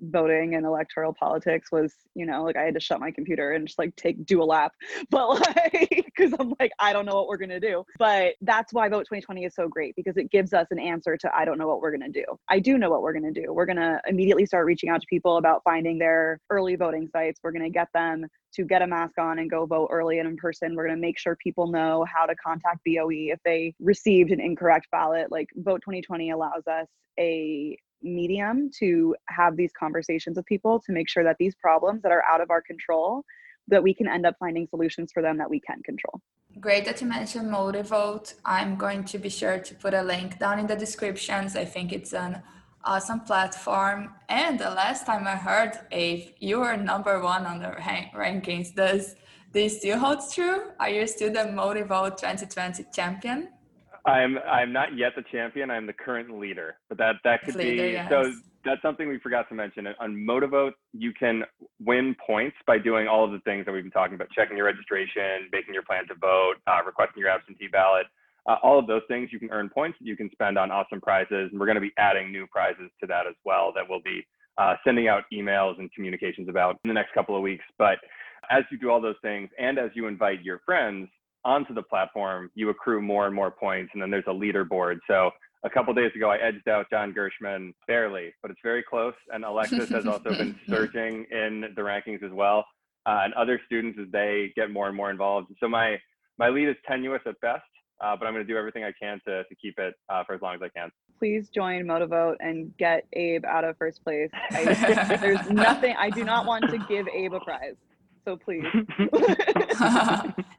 voting 0.00 0.54
and 0.54 0.66
electoral 0.66 1.14
politics 1.14 1.70
was 1.72 1.94
you 2.14 2.26
know 2.26 2.42
like 2.42 2.56
i 2.56 2.62
had 2.62 2.74
to 2.74 2.80
shut 2.80 3.00
my 3.00 3.10
computer 3.10 3.52
and 3.52 3.66
just 3.66 3.78
like 3.78 3.94
take 3.96 4.24
do 4.26 4.42
a 4.42 4.44
lap. 4.44 4.72
But 5.10 5.28
like 5.28 6.04
because 6.04 6.32
i'm 6.38 6.54
like 6.58 6.72
i 6.78 6.92
don't 6.92 7.06
know 7.06 7.14
what 7.14 7.28
we're 7.28 7.36
gonna 7.36 7.60
do. 7.60 7.84
But 7.98 8.34
that's 8.42 8.72
why 8.72 8.88
vote 8.88 9.00
2020 9.00 9.44
is 9.44 9.54
so 9.54 9.68
great 9.68 9.94
because 9.96 10.16
it 10.16 10.30
gives 10.30 10.52
us 10.52 10.66
an 10.70 10.78
answer 10.78 11.16
to 11.16 11.36
i 11.36 11.44
don't 11.44 11.58
know 11.58 11.68
what 11.68 11.80
we're 11.80 11.92
gonna 11.92 12.10
do. 12.10 12.24
I 12.48 12.58
do 12.58 12.78
know 12.78 12.90
what 12.90 13.02
we're 13.02 13.12
gonna 13.12 13.32
do. 13.32 13.52
We're 13.52 13.66
gonna 13.66 14.00
immediately 14.06 14.46
start 14.46 14.66
reaching 14.66 14.90
out 14.90 15.00
to 15.00 15.06
people 15.08 15.36
about 15.36 15.62
finding 15.64 15.98
their 15.98 16.40
early 16.50 16.76
voting 16.76 17.08
sites. 17.08 17.40
We're 17.42 17.52
gonna 17.52 17.70
get 17.70 17.88
them 17.94 18.26
to 18.54 18.64
get 18.64 18.82
a 18.82 18.86
mask 18.86 19.18
on 19.18 19.38
and 19.38 19.50
go 19.50 19.66
vote 19.66 19.88
early 19.90 20.18
and 20.18 20.28
in 20.28 20.36
person. 20.36 20.74
We're 20.74 20.86
going 20.86 20.96
to 20.96 21.00
make 21.00 21.18
sure 21.18 21.36
people 21.36 21.66
know 21.66 22.04
how 22.12 22.24
to 22.24 22.34
contact 22.36 22.80
BOE 22.86 23.32
if 23.32 23.40
they 23.44 23.74
received 23.80 24.30
an 24.30 24.40
incorrect 24.40 24.86
ballot. 24.92 25.30
Like 25.30 25.48
Vote 25.56 25.80
2020 25.84 26.30
allows 26.30 26.62
us 26.68 26.86
a 27.18 27.76
medium 28.04 28.70
to 28.78 29.16
have 29.28 29.56
these 29.56 29.72
conversations 29.72 30.36
with 30.36 30.46
people 30.46 30.80
to 30.80 30.92
make 30.92 31.08
sure 31.08 31.24
that 31.24 31.36
these 31.38 31.54
problems 31.54 32.02
that 32.02 32.12
are 32.12 32.22
out 32.30 32.40
of 32.40 32.50
our 32.50 32.62
control 32.62 33.24
that 33.68 33.82
we 33.82 33.94
can 33.94 34.06
end 34.06 34.26
up 34.26 34.36
finding 34.38 34.66
solutions 34.68 35.10
for 35.12 35.22
them 35.22 35.38
that 35.38 35.48
we 35.48 35.60
can 35.60 35.82
control. 35.82 36.20
Great 36.60 36.84
that 36.84 37.00
you 37.00 37.06
mentioned 37.08 37.50
Motivote. 37.50 38.34
I'm 38.44 38.76
going 38.76 39.04
to 39.04 39.18
be 39.18 39.28
sure 39.28 39.58
to 39.58 39.74
put 39.74 39.94
a 39.94 40.02
link 40.02 40.38
down 40.38 40.58
in 40.58 40.66
the 40.66 40.76
descriptions. 40.76 41.56
I 41.56 41.64
think 41.64 41.92
it's 41.92 42.12
an 42.12 42.42
awesome 42.84 43.20
platform. 43.20 44.14
And 44.28 44.58
the 44.58 44.70
last 44.70 45.06
time 45.06 45.26
I 45.26 45.36
heard, 45.36 45.72
Abe, 45.90 46.28
you 46.38 46.60
were 46.60 46.76
number 46.76 47.20
one 47.20 47.46
on 47.46 47.60
the 47.60 47.70
rankings. 48.14 48.74
Does 48.74 49.16
this 49.52 49.78
still 49.78 49.98
hold 49.98 50.20
true? 50.32 50.70
Are 50.78 50.90
you 50.90 51.06
still 51.06 51.32
the 51.32 51.40
Motivote 51.40 52.18
2020 52.18 52.84
champion? 52.94 53.48
I'm 54.06 54.38
I'm 54.38 54.72
not 54.72 54.96
yet 54.96 55.12
the 55.16 55.24
champion. 55.32 55.70
I'm 55.70 55.86
the 55.86 55.92
current 55.92 56.38
leader, 56.38 56.76
but 56.88 56.98
that 56.98 57.16
that 57.24 57.42
could 57.42 57.56
leader, 57.56 57.82
be 57.84 57.92
yes. 57.92 58.10
so. 58.10 58.32
That's 58.64 58.80
something 58.80 59.08
we 59.08 59.18
forgot 59.18 59.46
to 59.50 59.54
mention. 59.54 59.86
On 60.00 60.16
Motivote, 60.16 60.72
you 60.94 61.12
can 61.12 61.42
win 61.84 62.16
points 62.26 62.56
by 62.66 62.78
doing 62.78 63.06
all 63.06 63.22
of 63.22 63.30
the 63.30 63.40
things 63.40 63.66
that 63.66 63.72
we've 63.72 63.82
been 63.82 63.90
talking 63.90 64.14
about: 64.14 64.28
checking 64.30 64.56
your 64.56 64.66
registration, 64.66 65.48
making 65.52 65.74
your 65.74 65.82
plan 65.82 66.06
to 66.08 66.14
vote, 66.14 66.54
uh, 66.66 66.82
requesting 66.84 67.20
your 67.20 67.30
absentee 67.30 67.68
ballot. 67.68 68.06
Uh, 68.46 68.56
all 68.62 68.78
of 68.78 68.86
those 68.86 69.02
things 69.08 69.30
you 69.32 69.38
can 69.38 69.50
earn 69.50 69.70
points 69.70 69.96
you 70.00 70.16
can 70.16 70.30
spend 70.32 70.58
on 70.58 70.70
awesome 70.70 71.00
prizes, 71.00 71.48
and 71.50 71.60
we're 71.60 71.66
going 71.66 71.76
to 71.76 71.80
be 71.80 71.92
adding 71.98 72.30
new 72.32 72.46
prizes 72.46 72.90
to 73.00 73.06
that 73.06 73.26
as 73.26 73.34
well. 73.44 73.72
That 73.74 73.84
we'll 73.88 74.02
be 74.02 74.26
uh, 74.58 74.76
sending 74.84 75.08
out 75.08 75.24
emails 75.32 75.78
and 75.78 75.92
communications 75.92 76.48
about 76.48 76.78
in 76.84 76.88
the 76.88 76.94
next 76.94 77.12
couple 77.14 77.36
of 77.36 77.42
weeks. 77.42 77.64
But 77.78 77.98
as 78.50 78.64
you 78.70 78.78
do 78.78 78.90
all 78.90 79.00
those 79.00 79.16
things, 79.22 79.48
and 79.58 79.78
as 79.78 79.90
you 79.94 80.06
invite 80.06 80.42
your 80.42 80.60
friends, 80.64 81.08
onto 81.44 81.74
the 81.74 81.82
platform, 81.82 82.50
you 82.54 82.70
accrue 82.70 83.02
more 83.02 83.26
and 83.26 83.34
more 83.34 83.50
points, 83.50 83.90
and 83.92 84.02
then 84.02 84.10
there's 84.10 84.24
a 84.26 84.30
leaderboard. 84.30 84.98
So 85.06 85.30
a 85.64 85.70
couple 85.70 85.92
days 85.94 86.12
ago, 86.14 86.30
I 86.30 86.36
edged 86.36 86.68
out 86.68 86.86
John 86.90 87.12
Gershman 87.12 87.74
barely, 87.86 88.32
but 88.42 88.50
it's 88.50 88.60
very 88.62 88.82
close. 88.82 89.14
And 89.32 89.44
Alexis 89.44 89.88
has 89.90 90.06
also 90.06 90.30
been 90.30 90.58
surging 90.68 91.26
in 91.30 91.72
the 91.74 91.82
rankings 91.82 92.22
as 92.22 92.32
well, 92.32 92.64
uh, 93.06 93.20
and 93.24 93.34
other 93.34 93.60
students 93.66 93.98
as 94.00 94.10
they 94.12 94.52
get 94.56 94.70
more 94.70 94.88
and 94.88 94.96
more 94.96 95.10
involved. 95.10 95.48
So 95.60 95.68
my 95.68 95.98
my 96.38 96.48
lead 96.48 96.68
is 96.68 96.76
tenuous 96.86 97.22
at 97.26 97.40
best, 97.40 97.62
uh, 98.02 98.16
but 98.16 98.26
I'm 98.26 98.34
going 98.34 98.44
to 98.44 98.52
do 98.52 98.58
everything 98.58 98.84
I 98.84 98.92
can 99.00 99.20
to 99.26 99.44
to 99.44 99.54
keep 99.60 99.78
it 99.78 99.94
uh, 100.08 100.24
for 100.24 100.34
as 100.34 100.42
long 100.42 100.54
as 100.54 100.62
I 100.62 100.68
can. 100.68 100.90
Please 101.18 101.48
join 101.48 101.84
Motivote 101.84 102.36
and 102.40 102.76
get 102.76 103.06
Abe 103.12 103.44
out 103.44 103.64
of 103.64 103.76
first 103.78 104.02
place. 104.02 104.30
I, 104.50 105.16
there's 105.20 105.48
nothing. 105.48 105.94
I 105.96 106.10
do 106.10 106.24
not 106.24 106.44
want 106.44 106.68
to 106.70 106.78
give 106.88 107.06
Abe 107.08 107.34
a 107.34 107.40
prize 107.40 107.76
so 108.24 108.36
please. 108.36 108.64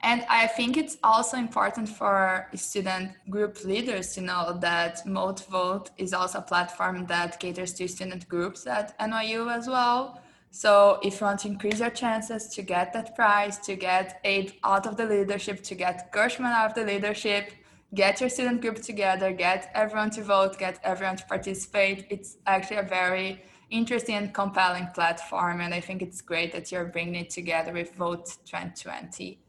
and 0.02 0.26
I 0.30 0.48
think 0.56 0.78
it's 0.78 0.98
also 1.04 1.38
important 1.38 1.90
for 1.90 2.48
student 2.54 3.12
group 3.30 3.64
leaders 3.64 4.14
to 4.14 4.22
know 4.22 4.58
that 4.62 5.06
Motivote 5.06 5.90
is 5.98 6.14
also 6.14 6.40
a 6.40 6.42
platform 6.44 7.06
that 7.08 7.40
caters 7.40 7.74
to 7.74 7.88
student 7.88 8.28
groups 8.28 8.68
at 8.68 8.98
NYU 9.00 9.52
as 9.52 9.68
well. 9.68 10.22
So 10.52 11.00
if 11.04 11.20
you 11.20 11.26
want 11.26 11.42
to 11.42 11.50
increase 11.50 11.80
your 11.80 11.90
chances 11.90 12.48
to 12.56 12.62
get 12.62 12.94
that 12.94 13.16
prize, 13.16 13.58
to 13.60 13.76
get 13.76 14.22
Abe 14.24 14.52
out 14.64 14.88
of 14.88 14.96
the 14.96 15.06
leadership, 15.06 15.64
to 15.64 15.76
get 15.76 16.12
Gershman 16.14 16.52
out 16.52 16.70
of 16.70 16.76
the 16.76 16.86
leadership, 16.86 17.52
get 17.94 18.22
your 18.22 18.30
student 18.30 18.62
group 18.62 18.82
together, 18.82 19.34
get 19.34 19.70
everyone 19.74 20.12
to 20.12 20.24
vote, 20.24 20.58
get 20.58 20.80
everyone 20.84 21.18
to 21.18 21.26
participate. 21.26 22.06
It's 22.10 22.38
actually 22.46 22.78
a 22.78 22.84
very 22.84 23.42
interesting 23.70 24.16
and 24.16 24.34
compelling 24.34 24.88
platform. 24.94 25.62
And 25.62 25.74
I 25.74 25.80
think 25.80 26.02
it's 26.02 26.22
great 26.22 26.52
that 26.54 26.72
you're 26.72 26.86
bringing 26.86 27.16
it 27.16 27.30
together 27.30 27.74
with 27.74 27.94
Vote 27.96 28.26
2020. 28.46 29.40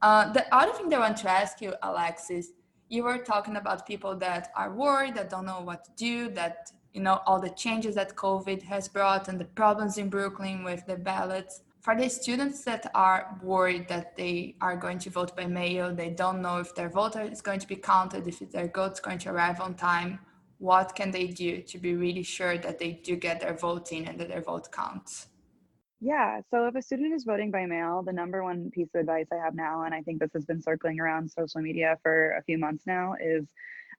Uh, 0.00 0.32
the 0.32 0.52
other 0.54 0.72
thing 0.72 0.88
that 0.88 0.96
I 0.96 1.00
want 1.00 1.16
to 1.18 1.30
ask 1.30 1.60
you, 1.60 1.74
Alexis, 1.82 2.48
you 2.88 3.04
were 3.04 3.18
talking 3.18 3.56
about 3.56 3.86
people 3.86 4.16
that 4.16 4.50
are 4.56 4.72
worried, 4.72 5.14
that 5.14 5.30
don't 5.30 5.46
know 5.46 5.60
what 5.60 5.84
to 5.84 5.90
do, 5.96 6.28
that, 6.30 6.72
you 6.92 7.00
know, 7.00 7.20
all 7.26 7.40
the 7.40 7.50
changes 7.50 7.94
that 7.94 8.16
COVID 8.16 8.62
has 8.62 8.88
brought 8.88 9.28
and 9.28 9.40
the 9.40 9.44
problems 9.44 9.98
in 9.98 10.08
Brooklyn 10.10 10.64
with 10.64 10.84
the 10.86 10.96
ballots. 10.96 11.62
For 11.80 11.96
the 11.96 12.08
students 12.08 12.62
that 12.64 12.90
are 12.94 13.38
worried 13.42 13.88
that 13.88 14.16
they 14.16 14.56
are 14.60 14.76
going 14.76 14.98
to 15.00 15.10
vote 15.10 15.36
by 15.36 15.46
mail, 15.46 15.94
they 15.94 16.10
don't 16.10 16.42
know 16.42 16.58
if 16.58 16.74
their 16.74 16.88
vote 16.88 17.16
is 17.16 17.40
going 17.40 17.60
to 17.60 17.66
be 17.66 17.76
counted, 17.76 18.26
if 18.28 18.38
their 18.50 18.68
vote 18.68 18.92
is 18.92 19.00
going 19.00 19.18
to 19.20 19.30
arrive 19.30 19.60
on 19.60 19.74
time 19.74 20.20
what 20.62 20.94
can 20.94 21.10
they 21.10 21.26
do 21.26 21.60
to 21.60 21.76
be 21.76 21.96
really 21.96 22.22
sure 22.22 22.56
that 22.56 22.78
they 22.78 22.92
do 22.92 23.16
get 23.16 23.40
their 23.40 23.52
vote 23.52 23.90
in 23.90 24.06
and 24.06 24.16
that 24.20 24.28
their 24.28 24.40
vote 24.40 24.70
counts? 24.70 25.26
Yeah, 26.00 26.40
so 26.50 26.66
if 26.66 26.76
a 26.76 26.82
student 26.82 27.14
is 27.14 27.24
voting 27.24 27.50
by 27.50 27.66
mail, 27.66 28.04
the 28.06 28.12
number 28.12 28.44
one 28.44 28.70
piece 28.70 28.88
of 28.94 29.00
advice 29.00 29.26
I 29.32 29.44
have 29.44 29.56
now, 29.56 29.82
and 29.82 29.92
I 29.92 30.02
think 30.02 30.20
this 30.20 30.30
has 30.34 30.44
been 30.44 30.62
circling 30.62 31.00
around 31.00 31.28
social 31.28 31.60
media 31.60 31.98
for 32.00 32.36
a 32.38 32.42
few 32.44 32.58
months 32.58 32.84
now, 32.86 33.14
is 33.20 33.48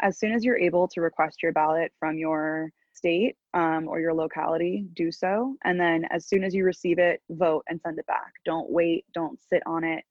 as 0.02 0.18
soon 0.18 0.32
as 0.32 0.46
you're 0.46 0.58
able 0.58 0.88
to 0.88 1.02
request 1.02 1.44
your 1.44 1.52
ballot 1.52 1.92
from 2.00 2.18
your 2.18 2.72
state 2.94 3.36
um, 3.54 3.90
or 3.90 4.00
your 4.00 4.14
locality, 4.14 4.86
do 4.94 5.12
so. 5.12 5.58
And 5.66 5.78
then 5.78 6.06
as 6.12 6.28
soon 6.28 6.46
as 6.46 6.56
you 6.56 6.64
receive 6.64 6.98
it, 6.98 7.22
vote 7.30 7.66
and 7.68 7.82
send 7.82 8.00
it 8.00 8.08
back. 8.08 8.32
Don't 8.46 8.72
wait, 8.72 9.04
don't 9.14 9.38
sit 9.50 9.64
on 9.66 9.84
it, 9.84 10.06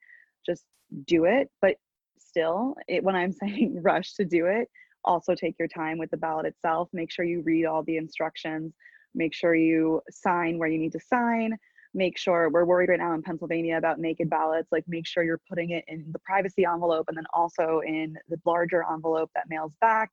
just 0.44 0.64
do 1.06 1.24
it. 1.24 1.50
But 1.62 1.76
still, 2.18 2.74
it, 2.88 3.02
when 3.02 3.16
I'm 3.16 3.32
saying 3.42 3.80
rush 3.82 4.12
to 4.14 4.26
do 4.26 4.46
it, 4.46 4.68
also 5.04 5.34
take 5.34 5.58
your 5.58 5.68
time 5.68 5.98
with 5.98 6.10
the 6.10 6.16
ballot 6.16 6.46
itself. 6.46 6.88
Make 6.92 7.10
sure 7.10 7.24
you 7.24 7.42
read 7.42 7.64
all 7.64 7.82
the 7.82 7.96
instructions. 7.96 8.74
Make 9.14 9.34
sure 9.34 9.54
you 9.54 10.00
sign 10.10 10.58
where 10.58 10.68
you 10.68 10.78
need 10.78 10.92
to 10.92 11.00
sign. 11.00 11.56
Make 11.94 12.16
sure 12.16 12.48
we're 12.50 12.64
worried 12.64 12.88
right 12.88 12.98
now 12.98 13.12
in 13.14 13.22
Pennsylvania 13.22 13.76
about 13.76 13.98
naked 13.98 14.30
ballots. 14.30 14.72
Like, 14.72 14.84
make 14.88 15.06
sure 15.06 15.22
you're 15.22 15.40
putting 15.48 15.70
it 15.70 15.84
in 15.88 16.06
the 16.10 16.18
privacy 16.20 16.64
envelope 16.64 17.06
and 17.08 17.16
then 17.16 17.26
also 17.34 17.82
in 17.86 18.16
the 18.28 18.40
larger 18.46 18.84
envelope 18.90 19.30
that 19.34 19.50
mails 19.50 19.72
back. 19.80 20.10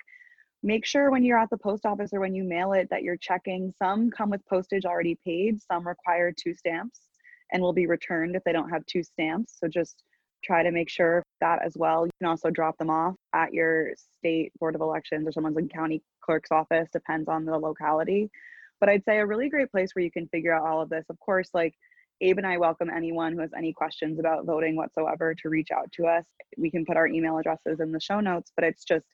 Make 0.62 0.86
sure 0.86 1.10
when 1.10 1.24
you're 1.24 1.39
at 1.39 1.50
the 1.50 1.58
post 1.58 1.86
office 1.86 2.12
or 2.12 2.19
when 2.19 2.36
you 2.36 2.43
mail 2.43 2.74
it 2.74 2.89
that 2.89 3.03
you're 3.03 3.15
checking. 3.15 3.72
Some 3.77 4.12
come 4.12 4.29
with 4.29 4.46
postage 4.46 4.84
already 4.84 5.17
paid, 5.24 5.62
some 5.62 5.88
require 5.88 6.34
two 6.34 6.53
stamps 6.53 7.00
and 7.51 7.62
will 7.62 7.74
be 7.74 7.88
returned 7.88 8.36
if 8.36 8.43
they 8.43 8.51
don't 8.51 8.69
have 8.69 8.86
two 8.86 9.01
stamps. 9.01 9.58
So 9.58 9.69
just 9.69 10.03
try 10.43 10.63
to 10.63 10.72
make 10.72 10.89
sure 10.89 11.24
that 11.41 11.63
as 11.65 11.74
well. 11.75 12.05
You 12.05 12.12
can 12.19 12.29
also 12.29 12.50
drop 12.50 12.77
them 12.77 12.89
off 12.89 13.15
at 13.34 13.53
your 13.53 13.91
state 14.19 14.51
board 14.60 14.75
of 14.75 14.81
elections 14.81 15.27
or 15.27 15.31
someone's 15.31 15.58
in 15.58 15.69
county 15.69 16.01
clerk's 16.22 16.51
office, 16.51 16.88
depends 16.91 17.27
on 17.27 17.46
the 17.46 17.58
locality. 17.58 18.29
But 18.79 18.89
I'd 18.89 19.03
say 19.03 19.19
a 19.19 19.25
really 19.25 19.50
great 19.50 19.72
place 19.72 19.91
where 19.93 20.03
you 20.05 20.12
can 20.12 20.27
figure 20.27 20.53
out 20.53 20.65
all 20.65 20.81
of 20.81 20.89
this. 20.89 21.05
Of 21.10 21.19
course, 21.19 21.50
like 21.53 21.75
Abe 22.22 22.38
and 22.38 22.48
I 22.48 22.58
welcome 22.58 22.89
anyone 22.89 23.34
who 23.34 23.39
has 23.39 23.51
any 23.58 23.74
questions 23.74 24.19
about 24.19 24.46
voting 24.46 24.75
whatsoever 24.75 25.34
to 25.36 25.50
reach 25.50 25.69
out 25.72 25.91
to 25.93 26.05
us. 26.05 26.25
We 26.58 26.72
can 26.72 26.86
put 26.86 26.98
our 26.98 27.08
email 27.08 27.38
addresses 27.38 27.79
in 27.79 27.91
the 27.91 28.00
show 28.00 28.19
notes, 28.19 28.51
but 28.55 28.65
it's 28.65 28.84
just 28.84 29.05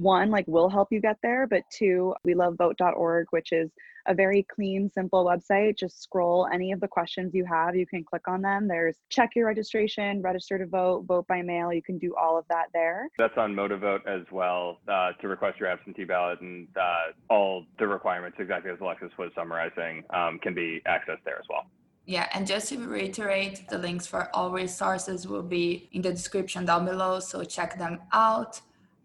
one, 0.00 0.30
like 0.30 0.44
we'll 0.48 0.68
help 0.68 0.88
you 0.90 1.00
get 1.00 1.16
there, 1.22 1.46
but 1.46 1.62
two, 1.70 2.14
we 2.24 2.34
love 2.34 2.56
vote.org, 2.56 3.26
which 3.30 3.52
is 3.52 3.70
a 4.06 4.14
very 4.14 4.46
clean, 4.54 4.90
simple 4.92 5.24
website. 5.24 5.78
Just 5.78 6.02
scroll 6.02 6.48
any 6.52 6.72
of 6.72 6.80
the 6.80 6.88
questions 6.88 7.34
you 7.34 7.44
have. 7.44 7.76
You 7.76 7.86
can 7.86 8.02
click 8.02 8.26
on 8.26 8.42
them. 8.42 8.66
There's 8.66 8.96
check 9.10 9.30
your 9.36 9.46
registration, 9.46 10.22
register 10.22 10.58
to 10.58 10.66
vote, 10.66 11.04
vote 11.06 11.26
by 11.28 11.42
mail. 11.42 11.72
You 11.72 11.82
can 11.82 11.98
do 11.98 12.14
all 12.20 12.38
of 12.38 12.44
that 12.48 12.66
there. 12.72 13.08
That's 13.18 13.36
on 13.36 13.54
Motivote 13.54 14.06
as 14.06 14.26
well 14.32 14.78
uh, 14.88 15.12
to 15.20 15.28
request 15.28 15.60
your 15.60 15.68
absentee 15.68 16.04
ballot, 16.04 16.40
and 16.40 16.66
uh, 16.76 17.12
all 17.32 17.66
the 17.78 17.86
requirements, 17.86 18.38
exactly 18.40 18.70
as 18.70 18.78
Alexis 18.80 19.12
was 19.18 19.30
summarizing, 19.34 20.04
um, 20.10 20.38
can 20.38 20.54
be 20.54 20.80
accessed 20.86 21.24
there 21.24 21.38
as 21.38 21.46
well. 21.48 21.66
Yeah, 22.06 22.28
and 22.32 22.46
just 22.46 22.70
to 22.70 22.78
reiterate, 22.78 23.68
the 23.68 23.78
links 23.78 24.06
for 24.06 24.34
all 24.34 24.50
resources 24.50 25.28
will 25.28 25.42
be 25.42 25.88
in 25.92 26.02
the 26.02 26.10
description 26.10 26.64
down 26.64 26.86
below, 26.86 27.20
so 27.20 27.44
check 27.44 27.78
them 27.78 28.00
out. 28.12 28.60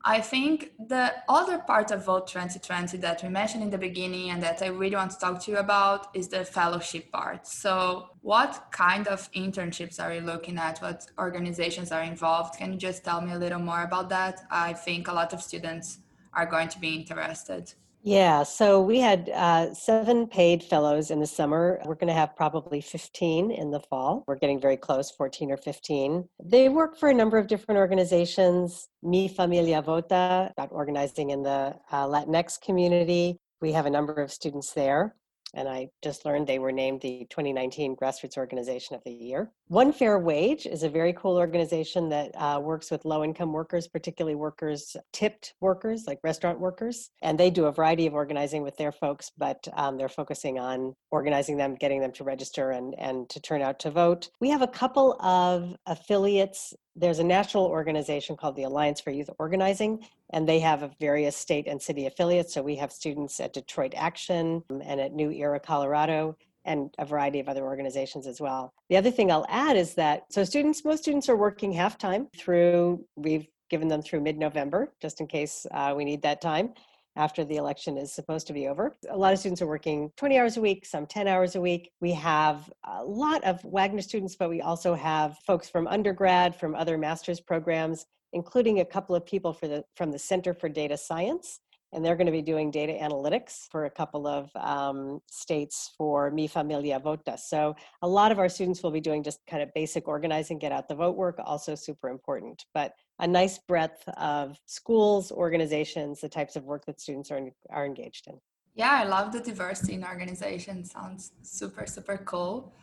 I 0.07 0.21
think 0.21 0.73
the 0.77 1.13
other 1.27 1.57
part 1.57 1.89
of 1.89 2.05
Vote 2.05 2.27
2020 2.27 2.97
that 2.97 3.23
we 3.23 3.29
mentioned 3.29 3.63
in 3.63 3.71
the 3.71 3.77
beginning 3.79 4.29
and 4.29 4.43
that 4.43 4.61
I 4.61 4.67
really 4.67 4.95
want 4.95 5.09
to 5.11 5.17
talk 5.17 5.41
to 5.43 5.51
you 5.51 5.57
about 5.57 6.15
is 6.15 6.27
the 6.27 6.45
fellowship 6.45 7.11
part. 7.11 7.47
So, 7.47 8.09
what 8.21 8.67
kind 8.69 9.07
of 9.07 9.31
internships 9.31 9.99
are 9.99 10.13
you 10.13 10.21
looking 10.21 10.59
at? 10.59 10.77
What 10.77 11.07
organizations 11.17 11.91
are 11.91 12.03
involved? 12.03 12.59
Can 12.59 12.73
you 12.73 12.77
just 12.77 13.03
tell 13.03 13.19
me 13.19 13.31
a 13.31 13.39
little 13.39 13.57
more 13.59 13.81
about 13.81 14.09
that? 14.09 14.41
I 14.51 14.73
think 14.73 15.07
a 15.07 15.11
lot 15.11 15.33
of 15.33 15.41
students 15.41 15.97
are 16.33 16.45
going 16.45 16.67
to 16.67 16.79
be 16.79 16.93
interested. 16.97 17.73
Yeah, 18.07 18.43
so 18.43 18.81
we 18.81 18.99
had 18.99 19.29
uh, 19.29 19.73
seven 19.73 20.27
paid 20.27 20.61
fellows 20.61 21.09
in 21.09 21.19
the 21.19 21.25
summer. 21.25 21.81
We're 21.85 21.95
going 21.95 22.09
to 22.09 22.13
have 22.13 22.35
probably 22.35 22.79
15 22.79 23.49
in 23.49 23.71
the 23.71 23.79
fall. 23.79 24.23
We're 24.27 24.35
getting 24.35 24.61
very 24.61 24.77
close, 24.77 25.09
14 25.09 25.49
or 25.49 25.57
15. 25.57 26.29
They 26.43 26.69
work 26.69 26.99
for 26.99 27.09
a 27.09 27.15
number 27.15 27.39
of 27.39 27.47
different 27.47 27.79
organizations. 27.79 28.89
Mi 29.01 29.27
Familia 29.27 29.81
Vota, 29.81 30.53
organizing 30.69 31.31
in 31.31 31.41
the 31.41 31.75
uh, 31.91 32.05
Latinx 32.05 32.61
community. 32.61 33.39
We 33.59 33.71
have 33.71 33.87
a 33.87 33.89
number 33.89 34.13
of 34.13 34.31
students 34.31 34.73
there 34.73 35.15
and 35.55 35.67
I 35.67 35.89
just 36.03 36.25
learned 36.25 36.47
they 36.47 36.59
were 36.59 36.71
named 36.71 37.01
the 37.01 37.25
2019 37.29 37.95
Grassroots 37.95 38.37
Organization 38.37 38.95
of 38.95 39.03
the 39.03 39.11
Year. 39.11 39.51
One 39.67 39.91
Fair 39.91 40.19
Wage 40.19 40.65
is 40.65 40.83
a 40.83 40.89
very 40.89 41.13
cool 41.13 41.37
organization 41.37 42.09
that 42.09 42.31
uh, 42.35 42.59
works 42.61 42.91
with 42.91 43.05
low 43.05 43.23
income 43.23 43.53
workers, 43.53 43.87
particularly 43.87 44.35
workers, 44.35 44.95
tipped 45.13 45.55
workers 45.61 46.03
like 46.07 46.19
restaurant 46.23 46.59
workers. 46.59 47.09
And 47.21 47.39
they 47.39 47.49
do 47.49 47.65
a 47.65 47.71
variety 47.71 48.05
of 48.05 48.13
organizing 48.13 48.61
with 48.61 48.77
their 48.77 48.91
folks, 48.91 49.31
but 49.37 49.67
um, 49.73 49.97
they're 49.97 50.09
focusing 50.09 50.59
on 50.59 50.93
organizing 51.09 51.57
them, 51.57 51.75
getting 51.75 52.01
them 52.01 52.11
to 52.13 52.23
register 52.23 52.71
and, 52.71 52.93
and 52.97 53.29
to 53.29 53.39
turn 53.39 53.61
out 53.61 53.79
to 53.79 53.91
vote. 53.91 54.29
We 54.39 54.49
have 54.49 54.61
a 54.61 54.67
couple 54.67 55.19
of 55.21 55.75
affiliates 55.85 56.73
there's 56.95 57.19
a 57.19 57.23
national 57.23 57.65
organization 57.65 58.37
called 58.37 58.55
the 58.55 58.63
Alliance 58.63 59.01
for 59.01 59.11
Youth 59.11 59.29
Organizing, 59.37 59.99
and 60.31 60.47
they 60.47 60.59
have 60.59 60.95
various 60.99 61.35
state 61.35 61.67
and 61.67 61.81
city 61.81 62.05
affiliates. 62.05 62.53
So 62.53 62.61
we 62.61 62.75
have 62.77 62.91
students 62.91 63.39
at 63.39 63.53
Detroit 63.53 63.93
Action 63.95 64.63
and 64.69 64.99
at 65.01 65.13
New 65.13 65.31
Era, 65.31 65.59
Colorado, 65.59 66.37
and 66.63 66.93
a 66.97 67.05
variety 67.05 67.39
of 67.39 67.49
other 67.49 67.63
organizations 67.63 68.25
as 68.25 68.41
well. 68.41 68.73
The 68.89 68.97
other 68.97 69.11
thing 69.11 69.31
I'll 69.31 69.45
add 69.49 69.77
is 69.77 69.93
that 69.95 70.23
so 70.29 70.43
students, 70.43 70.83
most 70.83 71.03
students 71.03 71.29
are 71.29 71.35
working 71.35 71.71
half 71.73 71.97
time 71.97 72.27
through, 72.37 73.05
we've 73.15 73.47
given 73.69 73.87
them 73.87 74.01
through 74.01 74.21
mid 74.21 74.37
November, 74.37 74.93
just 75.01 75.19
in 75.19 75.27
case 75.27 75.65
uh, 75.71 75.93
we 75.95 76.05
need 76.05 76.21
that 76.21 76.41
time 76.41 76.73
after 77.15 77.43
the 77.43 77.55
election 77.55 77.97
is 77.97 78.11
supposed 78.11 78.47
to 78.47 78.53
be 78.53 78.67
over. 78.67 78.95
A 79.09 79.17
lot 79.17 79.33
of 79.33 79.39
students 79.39 79.61
are 79.61 79.67
working 79.67 80.11
20 80.17 80.37
hours 80.37 80.57
a 80.57 80.61
week, 80.61 80.85
some 80.85 81.05
10 81.05 81.27
hours 81.27 81.55
a 81.55 81.61
week. 81.61 81.91
We 82.01 82.11
have 82.13 82.69
a 82.83 83.03
lot 83.03 83.43
of 83.43 83.63
Wagner 83.63 84.01
students, 84.01 84.35
but 84.35 84.49
we 84.49 84.61
also 84.61 84.93
have 84.93 85.37
folks 85.45 85.69
from 85.69 85.87
undergrad, 85.87 86.55
from 86.55 86.75
other 86.75 86.97
master's 86.97 87.39
programs, 87.39 88.05
including 88.33 88.79
a 88.79 88.85
couple 88.85 89.15
of 89.15 89.25
people 89.25 89.53
the, 89.53 89.83
from 89.95 90.11
the 90.11 90.19
Center 90.19 90.53
for 90.53 90.69
Data 90.69 90.97
Science 90.97 91.59
and 91.95 92.03
they're 92.03 92.17
going 92.17 92.25
to 92.25 92.31
be 92.31 92.41
doing 92.41 92.69
data 92.69 92.93
analytics 93.01 93.67
for 93.71 93.85
a 93.85 93.89
couple 93.89 94.27
of 94.27 94.51
um, 94.55 95.21
states 95.31 95.93
for 95.97 96.29
Mi 96.29 96.45
Familia 96.45 96.99
Vota. 96.99 97.37
So 97.39 97.75
a 98.01 98.07
lot 98.07 98.31
of 98.33 98.37
our 98.37 98.49
students 98.49 98.83
will 98.83 98.91
be 98.91 98.99
doing 98.99 99.23
just 99.23 99.39
kind 99.49 99.63
of 99.63 99.73
basic 99.73 100.07
organizing, 100.07 100.59
get 100.59 100.73
out 100.73 100.89
the 100.89 100.95
vote 100.95 101.15
work, 101.15 101.39
also 101.43 101.73
super 101.73 102.09
important. 102.09 102.65
But 102.73 102.93
a 103.19 103.27
nice 103.27 103.57
breadth 103.57 104.03
of 104.17 104.59
schools, 104.65 105.31
organizations, 105.31 106.19
the 106.19 106.29
types 106.29 106.57
of 106.57 106.65
work 106.65 106.85
that 106.85 106.99
students 106.99 107.31
are, 107.31 107.39
are 107.69 107.85
engaged 107.85 108.27
in. 108.27 108.39
Yeah, 108.75 108.91
I 108.91 109.05
love 109.05 109.31
the 109.31 109.39
diversity 109.39 109.93
in 109.93 110.03
organizations. 110.03 110.91
Sounds 110.91 111.31
super, 111.43 111.87
super 111.87 112.17
cool. 112.17 112.73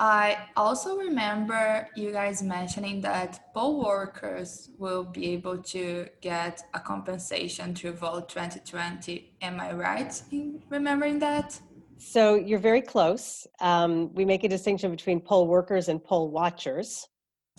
I 0.00 0.48
also 0.56 0.96
remember 0.96 1.86
you 1.94 2.10
guys 2.10 2.42
mentioning 2.42 3.02
that 3.02 3.52
poll 3.52 3.84
workers 3.84 4.70
will 4.78 5.04
be 5.04 5.32
able 5.32 5.58
to 5.58 6.06
get 6.22 6.62
a 6.72 6.80
compensation 6.80 7.74
through 7.74 7.92
Vote 7.92 8.30
2020. 8.30 9.36
Am 9.42 9.60
I 9.60 9.72
right 9.72 10.22
in 10.32 10.62
remembering 10.70 11.18
that? 11.18 11.60
So 11.98 12.36
you're 12.36 12.58
very 12.58 12.80
close. 12.80 13.46
Um, 13.60 14.10
we 14.14 14.24
make 14.24 14.42
a 14.42 14.48
distinction 14.48 14.90
between 14.90 15.20
poll 15.20 15.46
workers 15.46 15.88
and 15.88 16.02
poll 16.02 16.30
watchers. 16.30 17.06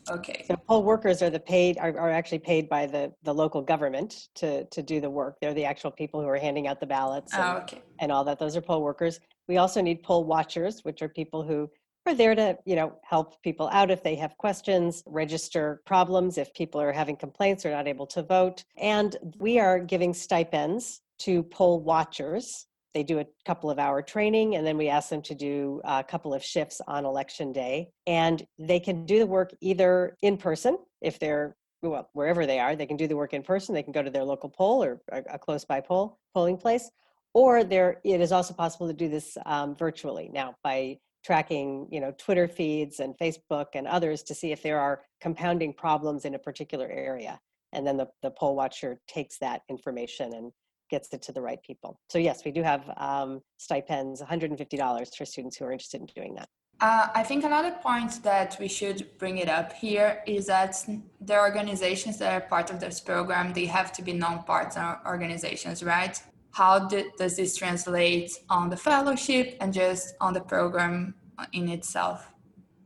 Okay. 0.09 0.43
So 0.47 0.55
poll 0.67 0.81
workers 0.81 1.21
are 1.21 1.29
the 1.29 1.39
paid 1.39 1.77
are, 1.77 1.95
are 1.95 2.09
actually 2.09 2.39
paid 2.39 2.67
by 2.67 2.87
the 2.87 3.13
the 3.21 3.31
local 3.31 3.61
government 3.61 4.29
to 4.37 4.65
to 4.65 4.81
do 4.81 4.99
the 4.99 5.11
work. 5.11 5.35
They're 5.39 5.53
the 5.53 5.65
actual 5.65 5.91
people 5.91 6.21
who 6.21 6.27
are 6.27 6.37
handing 6.39 6.65
out 6.65 6.79
the 6.79 6.87
ballots 6.87 7.35
and, 7.35 7.43
oh, 7.43 7.61
okay. 7.61 7.83
and 7.99 8.11
all 8.11 8.23
that. 8.23 8.39
Those 8.39 8.57
are 8.57 8.61
poll 8.61 8.81
workers. 8.81 9.19
We 9.47 9.57
also 9.57 9.79
need 9.79 10.01
poll 10.01 10.23
watchers, 10.23 10.83
which 10.83 11.03
are 11.03 11.09
people 11.09 11.43
who 11.43 11.69
are 12.05 12.15
there 12.15 12.35
to 12.35 12.57
you 12.65 12.75
know 12.75 12.93
help 13.03 13.41
people 13.43 13.69
out 13.71 13.91
if 13.91 14.03
they 14.03 14.15
have 14.15 14.37
questions 14.37 15.03
register 15.05 15.81
problems 15.85 16.37
if 16.37 16.53
people 16.53 16.81
are 16.81 16.91
having 16.91 17.15
complaints 17.15 17.65
or 17.65 17.71
not 17.71 17.87
able 17.87 18.07
to 18.07 18.23
vote. 18.23 18.63
And 18.77 19.15
we 19.39 19.59
are 19.59 19.79
giving 19.79 20.13
stipends 20.13 21.01
to 21.19 21.43
poll 21.43 21.81
watchers. 21.81 22.65
They 22.93 23.03
do 23.03 23.19
a 23.19 23.25
couple 23.45 23.69
of 23.69 23.79
hour 23.79 24.01
training 24.01 24.55
and 24.55 24.65
then 24.65 24.77
we 24.77 24.89
ask 24.89 25.09
them 25.09 25.21
to 25.23 25.35
do 25.35 25.79
a 25.85 26.03
couple 26.03 26.33
of 26.33 26.43
shifts 26.43 26.81
on 26.87 27.05
election 27.05 27.53
day. 27.53 27.89
And 28.07 28.43
they 28.59 28.79
can 28.79 29.05
do 29.05 29.19
the 29.19 29.27
work 29.27 29.55
either 29.61 30.17
in 30.21 30.37
person 30.37 30.77
if 31.01 31.19
they're 31.19 31.55
well 31.81 32.09
wherever 32.13 32.45
they 32.45 32.59
are 32.59 32.75
they 32.75 32.85
can 32.85 32.97
do 32.97 33.07
the 33.07 33.15
work 33.15 33.33
in 33.33 33.43
person. 33.43 33.73
They 33.73 33.83
can 33.83 33.93
go 33.93 34.03
to 34.03 34.11
their 34.11 34.23
local 34.23 34.49
poll 34.49 34.83
or 34.83 35.01
a 35.11 35.37
close 35.37 35.65
by 35.65 35.81
poll 35.81 36.17
polling 36.33 36.57
place 36.57 36.89
or 37.33 37.63
there 37.63 38.01
it 38.03 38.21
is 38.21 38.31
also 38.31 38.53
possible 38.53 38.87
to 38.87 38.93
do 38.93 39.07
this 39.07 39.37
um, 39.45 39.75
virtually. 39.75 40.29
Now 40.33 40.55
by 40.63 40.97
tracking 41.23 41.87
you 41.91 41.99
know 41.99 42.13
twitter 42.17 42.47
feeds 42.47 42.99
and 42.99 43.15
facebook 43.17 43.67
and 43.75 43.87
others 43.87 44.23
to 44.23 44.33
see 44.33 44.51
if 44.51 44.61
there 44.63 44.79
are 44.79 45.01
compounding 45.21 45.73
problems 45.73 46.25
in 46.25 46.35
a 46.35 46.39
particular 46.39 46.87
area. 46.87 47.39
And 47.73 47.87
then 47.87 47.95
the, 47.95 48.07
the 48.21 48.31
poll 48.31 48.55
watcher 48.55 48.99
takes 49.07 49.37
that 49.37 49.61
information 49.69 50.33
and 50.33 50.51
gets 50.89 51.13
it 51.13 51.21
to 51.21 51.31
the 51.31 51.41
right 51.41 51.61
people. 51.63 51.99
So 52.09 52.17
yes 52.17 52.43
we 52.43 52.51
do 52.51 52.63
have 52.63 52.91
um, 52.97 53.41
stipends 53.57 54.21
$150 54.21 55.15
for 55.15 55.25
students 55.25 55.57
who 55.57 55.65
are 55.65 55.71
interested 55.71 56.01
in 56.01 56.07
doing 56.07 56.35
that. 56.35 56.49
Uh, 56.81 57.07
I 57.13 57.21
think 57.21 57.43
another 57.43 57.71
point 57.71 58.23
that 58.23 58.57
we 58.59 58.67
should 58.67 59.07
bring 59.19 59.37
it 59.37 59.47
up 59.47 59.71
here 59.71 60.23
is 60.25 60.47
that 60.47 60.83
the 61.21 61.39
organizations 61.39 62.17
that 62.17 62.33
are 62.33 62.47
part 62.47 62.71
of 62.71 62.79
this 62.79 62.99
program, 62.99 63.53
they 63.53 63.67
have 63.67 63.91
to 63.93 64.01
be 64.01 64.13
non-partner 64.13 64.97
organizations, 65.05 65.83
right? 65.83 66.19
How 66.51 66.87
does 66.87 67.37
this 67.37 67.55
translate 67.55 68.31
on 68.49 68.69
the 68.69 68.77
fellowship 68.77 69.57
and 69.61 69.73
just 69.73 70.15
on 70.19 70.33
the 70.33 70.41
program 70.41 71.15
in 71.53 71.69
itself? 71.69 72.31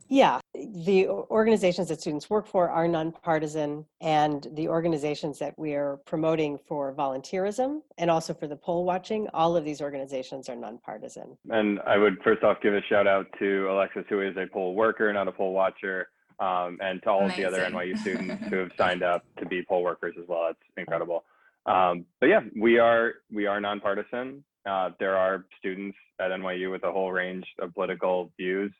Yeah, 0.07 0.39
the 0.53 1.07
organizations 1.07 1.87
that 1.87 1.99
students 1.99 2.29
work 2.29 2.45
for 2.45 2.69
are 2.69 2.87
nonpartisan, 2.87 3.85
and 4.01 4.47
the 4.53 4.67
organizations 4.67 5.39
that 5.39 5.57
we 5.57 5.73
are 5.73 5.97
promoting 6.05 6.59
for 6.67 6.93
volunteerism 6.93 7.81
and 7.97 8.11
also 8.11 8.31
for 8.31 8.45
the 8.45 8.55
poll 8.55 8.85
watching, 8.85 9.27
all 9.33 9.57
of 9.57 9.65
these 9.65 9.81
organizations 9.81 10.47
are 10.47 10.55
nonpartisan. 10.55 11.35
And 11.49 11.79
I 11.87 11.97
would 11.97 12.21
first 12.23 12.43
off 12.43 12.61
give 12.61 12.75
a 12.75 12.81
shout 12.83 13.07
out 13.07 13.25
to 13.39 13.67
Alexis, 13.71 14.05
who 14.07 14.21
is 14.21 14.37
a 14.37 14.45
poll 14.45 14.75
worker, 14.75 15.11
not 15.11 15.27
a 15.27 15.31
poll 15.31 15.53
watcher, 15.53 16.09
um, 16.39 16.77
and 16.81 17.01
to 17.03 17.09
all 17.09 17.21
Amazing. 17.21 17.45
of 17.45 17.53
the 17.53 17.65
other 17.65 17.71
NYU 17.71 17.97
students 17.97 18.45
who 18.49 18.57
have 18.57 18.71
signed 18.77 19.01
up 19.01 19.25
to 19.39 19.45
be 19.47 19.63
poll 19.63 19.81
workers 19.81 20.15
as 20.21 20.27
well. 20.27 20.49
It's 20.51 20.59
incredible. 20.77 21.23
Um, 21.65 22.05
but 22.19 22.27
yeah, 22.27 22.41
we 22.59 22.79
are 22.79 23.13
we 23.33 23.47
are 23.47 23.59
nonpartisan. 23.59 24.43
Uh, 24.69 24.89
there 24.99 25.17
are 25.17 25.45
students 25.59 25.97
at 26.19 26.31
NYU 26.31 26.71
with 26.71 26.83
a 26.83 26.91
whole 26.91 27.11
range 27.11 27.45
of 27.61 27.73
political 27.73 28.31
views. 28.37 28.71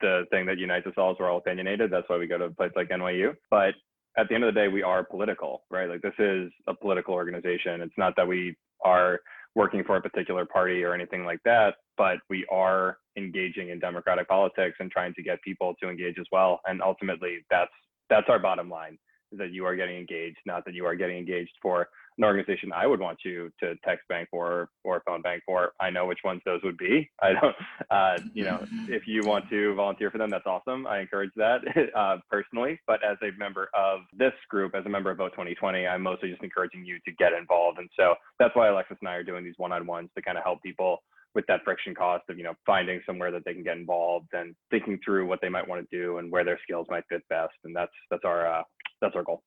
The 0.00 0.24
thing 0.30 0.46
that 0.46 0.58
unites 0.58 0.86
us 0.86 0.94
all 0.96 1.12
is 1.12 1.16
we're 1.18 1.30
all 1.30 1.38
opinionated. 1.38 1.90
That's 1.90 2.08
why 2.08 2.18
we 2.18 2.26
go 2.26 2.38
to 2.38 2.44
a 2.44 2.50
place 2.50 2.72
like 2.76 2.88
NYU. 2.88 3.34
But 3.50 3.74
at 4.16 4.28
the 4.28 4.34
end 4.34 4.44
of 4.44 4.54
the 4.54 4.60
day, 4.60 4.68
we 4.68 4.82
are 4.82 5.04
political, 5.04 5.62
right? 5.70 5.88
Like 5.88 6.02
this 6.02 6.14
is 6.18 6.50
a 6.68 6.74
political 6.74 7.14
organization. 7.14 7.80
It's 7.80 7.98
not 7.98 8.14
that 8.16 8.26
we 8.26 8.56
are 8.84 9.20
working 9.54 9.82
for 9.84 9.96
a 9.96 10.00
particular 10.00 10.44
party 10.44 10.84
or 10.84 10.94
anything 10.94 11.24
like 11.24 11.40
that, 11.44 11.74
but 11.96 12.18
we 12.30 12.46
are 12.50 12.98
engaging 13.16 13.70
in 13.70 13.80
democratic 13.80 14.28
politics 14.28 14.76
and 14.78 14.90
trying 14.90 15.14
to 15.14 15.22
get 15.22 15.42
people 15.42 15.74
to 15.82 15.88
engage 15.88 16.18
as 16.18 16.26
well. 16.30 16.60
And 16.66 16.80
ultimately, 16.82 17.38
that's 17.50 17.70
that's 18.08 18.28
our 18.28 18.38
bottom 18.38 18.70
line: 18.70 18.98
is 19.32 19.38
that 19.38 19.50
you 19.52 19.66
are 19.66 19.74
getting 19.76 19.96
engaged, 19.96 20.38
not 20.46 20.64
that 20.64 20.74
you 20.74 20.86
are 20.86 20.94
getting 20.94 21.18
engaged 21.18 21.52
for 21.60 21.88
an 22.18 22.24
organization 22.24 22.72
I 22.72 22.86
would 22.86 23.00
want 23.00 23.20
you 23.24 23.50
to 23.60 23.74
text 23.84 24.06
bank 24.08 24.28
for 24.30 24.68
or 24.84 25.02
phone 25.06 25.22
bank 25.22 25.42
for. 25.46 25.72
I 25.80 25.90
know 25.90 26.06
which 26.06 26.18
ones 26.24 26.42
those 26.44 26.60
would 26.64 26.76
be. 26.76 27.08
I 27.22 27.32
don't, 27.32 27.56
uh, 27.90 28.18
you 28.34 28.44
know, 28.44 28.64
if 28.88 29.06
you 29.06 29.22
want 29.24 29.48
to 29.50 29.74
volunteer 29.74 30.10
for 30.10 30.18
them, 30.18 30.30
that's 30.30 30.46
awesome. 30.46 30.86
I 30.86 31.00
encourage 31.00 31.30
that 31.36 31.60
uh, 31.96 32.16
personally. 32.30 32.80
But 32.86 33.02
as 33.04 33.16
a 33.22 33.36
member 33.38 33.70
of 33.74 34.00
this 34.12 34.32
group, 34.50 34.74
as 34.74 34.84
a 34.84 34.88
member 34.88 35.10
of 35.10 35.18
Vote 35.18 35.32
2020, 35.32 35.86
I'm 35.86 36.02
mostly 36.02 36.30
just 36.30 36.42
encouraging 36.42 36.84
you 36.84 36.98
to 37.06 37.12
get 37.12 37.32
involved. 37.32 37.78
And 37.78 37.88
so 37.96 38.14
that's 38.38 38.54
why 38.54 38.68
Alexis 38.68 38.98
and 39.00 39.08
I 39.08 39.14
are 39.14 39.24
doing 39.24 39.44
these 39.44 39.54
one-on-ones 39.56 40.10
to 40.16 40.22
kind 40.22 40.36
of 40.36 40.44
help 40.44 40.62
people 40.62 40.98
with 41.34 41.46
that 41.46 41.60
friction 41.62 41.94
cost 41.94 42.24
of 42.30 42.38
you 42.38 42.42
know 42.42 42.54
finding 42.64 43.00
somewhere 43.04 43.30
that 43.30 43.44
they 43.44 43.52
can 43.52 43.62
get 43.62 43.76
involved 43.76 44.28
and 44.32 44.54
thinking 44.70 44.98
through 45.04 45.26
what 45.26 45.38
they 45.42 45.48
might 45.48 45.68
want 45.68 45.88
to 45.88 45.96
do 45.96 46.18
and 46.18 46.32
where 46.32 46.42
their 46.42 46.58
skills 46.62 46.86
might 46.90 47.04
fit 47.08 47.22
best. 47.28 47.52
And 47.64 47.76
that's 47.76 47.92
that's 48.10 48.24
our 48.24 48.46
uh, 48.46 48.62
that's 49.00 49.14
our 49.14 49.22
goal. 49.22 49.42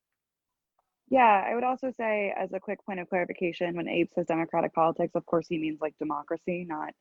Yeah, 1.12 1.44
I 1.46 1.54
would 1.54 1.62
also 1.62 1.92
say, 1.94 2.32
as 2.34 2.54
a 2.54 2.58
quick 2.60 2.82
point 2.86 2.98
of 2.98 3.06
clarification, 3.10 3.76
when 3.76 3.86
Abe 3.86 4.08
says 4.14 4.24
democratic 4.26 4.72
politics, 4.72 5.14
of 5.14 5.26
course 5.26 5.46
he 5.46 5.58
means 5.58 5.78
like 5.78 5.94
democracy, 5.98 6.64
not 6.66 6.94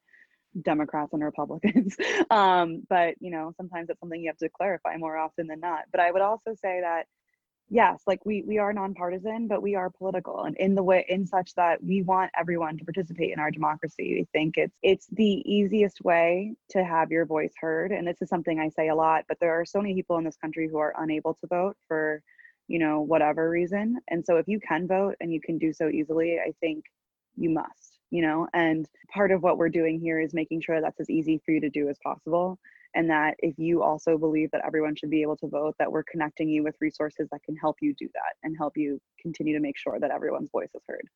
Democrats 0.63 1.13
and 1.13 1.23
Republicans. 1.23 1.95
um, 2.29 2.83
but 2.89 3.15
you 3.21 3.31
know, 3.31 3.53
sometimes 3.55 3.89
it's 3.89 4.01
something 4.01 4.21
you 4.21 4.29
have 4.29 4.37
to 4.39 4.49
clarify 4.49 4.97
more 4.97 5.17
often 5.17 5.47
than 5.47 5.61
not. 5.61 5.83
But 5.91 6.01
I 6.01 6.11
would 6.11 6.21
also 6.21 6.55
say 6.55 6.81
that 6.81 7.05
yes, 7.69 8.01
like 8.07 8.25
we 8.25 8.43
we 8.45 8.57
are 8.57 8.73
nonpartisan, 8.73 9.47
but 9.47 9.61
we 9.61 9.75
are 9.75 9.89
political, 9.89 10.43
and 10.43 10.57
in 10.57 10.75
the 10.75 10.83
way 10.83 11.05
in 11.09 11.25
such 11.25 11.55
that 11.55 11.83
we 11.83 12.01
want 12.01 12.31
everyone 12.37 12.77
to 12.79 12.85
participate 12.85 13.31
in 13.33 13.39
our 13.39 13.51
democracy. 13.51 14.15
We 14.15 14.27
think 14.33 14.57
it's 14.57 14.77
it's 14.83 15.07
the 15.13 15.41
easiest 15.49 16.01
way 16.03 16.55
to 16.71 16.83
have 16.83 17.11
your 17.11 17.25
voice 17.25 17.53
heard, 17.61 17.93
and 17.93 18.07
this 18.07 18.21
is 18.21 18.29
something 18.29 18.59
I 18.59 18.69
say 18.69 18.89
a 18.89 18.95
lot. 18.95 19.25
But 19.29 19.39
there 19.39 19.59
are 19.59 19.65
so 19.65 19.81
many 19.81 19.95
people 19.95 20.17
in 20.17 20.25
this 20.25 20.37
country 20.37 20.67
who 20.69 20.79
are 20.79 20.93
unable 20.97 21.35
to 21.35 21.47
vote 21.47 21.77
for 21.87 22.21
you 22.71 22.79
know, 22.79 22.95
whatever 23.01 23.43
reason. 23.49 23.97
And 24.11 24.25
so 24.25 24.37
if 24.41 24.47
you 24.47 24.59
can 24.69 24.87
vote 24.87 25.15
and 25.19 25.29
you 25.35 25.41
can 25.47 25.57
do 25.65 25.71
so 25.73 25.85
easily, 25.89 26.29
I 26.39 26.51
think 26.61 26.79
you 27.35 27.49
must. 27.49 27.99
you 28.09 28.21
know 28.21 28.39
and 28.53 28.81
part 29.17 29.31
of 29.31 29.41
what 29.45 29.57
we're 29.57 29.69
doing 29.81 29.95
here 30.05 30.19
is 30.25 30.33
making 30.33 30.59
sure 30.61 30.77
that's 30.81 30.99
as 30.99 31.09
easy 31.09 31.35
for 31.43 31.51
you 31.53 31.61
to 31.61 31.69
do 31.69 31.83
as 31.89 31.97
possible 32.03 32.47
and 32.93 33.09
that 33.09 33.33
if 33.39 33.55
you 33.57 33.81
also 33.89 34.17
believe 34.17 34.49
that 34.51 34.63
everyone 34.69 34.95
should 34.97 35.09
be 35.17 35.21
able 35.21 35.37
to 35.37 35.47
vote 35.47 35.73
that 35.79 35.91
we're 35.93 36.03
connecting 36.11 36.49
you 36.49 36.61
with 36.61 36.75
resources 36.81 37.25
that 37.31 37.41
can 37.47 37.55
help 37.55 37.77
you 37.81 37.91
do 38.03 38.07
that 38.19 38.33
and 38.43 38.51
help 38.63 38.73
you 38.75 38.99
continue 39.25 39.53
to 39.57 39.63
make 39.67 39.77
sure 39.83 39.97
that 40.01 40.11
everyone's 40.11 40.51
voice 40.51 40.73
is 40.75 40.83
heard 40.89 41.07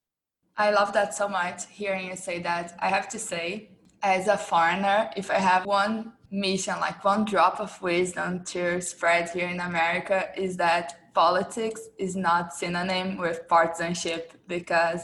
i 0.57 0.67
love 0.79 0.93
that 0.97 1.13
so 1.21 1.27
much 1.27 1.59
hearing 1.81 2.07
you 2.09 2.15
say 2.15 2.37
that 2.49 2.67
i 2.79 2.87
have 2.97 3.07
to 3.15 3.19
say 3.19 3.69
as 4.01 4.23
a 4.35 4.37
foreigner 4.37 4.99
if 5.21 5.27
i 5.37 5.39
have 5.51 5.65
one 5.65 6.13
mission 6.31 6.75
like 6.79 7.03
one 7.03 7.23
drop 7.25 7.59
of 7.59 7.71
wisdom 7.81 8.31
to 8.53 8.63
spread 8.81 9.29
here 9.35 9.49
in 9.55 9.59
america 9.59 10.19
is 10.45 10.55
that 10.65 10.85
politics 11.15 11.81
is 11.97 12.15
not 12.15 12.53
synonym 12.53 13.17
with 13.17 13.47
partisanship 13.47 14.33
because 14.47 15.01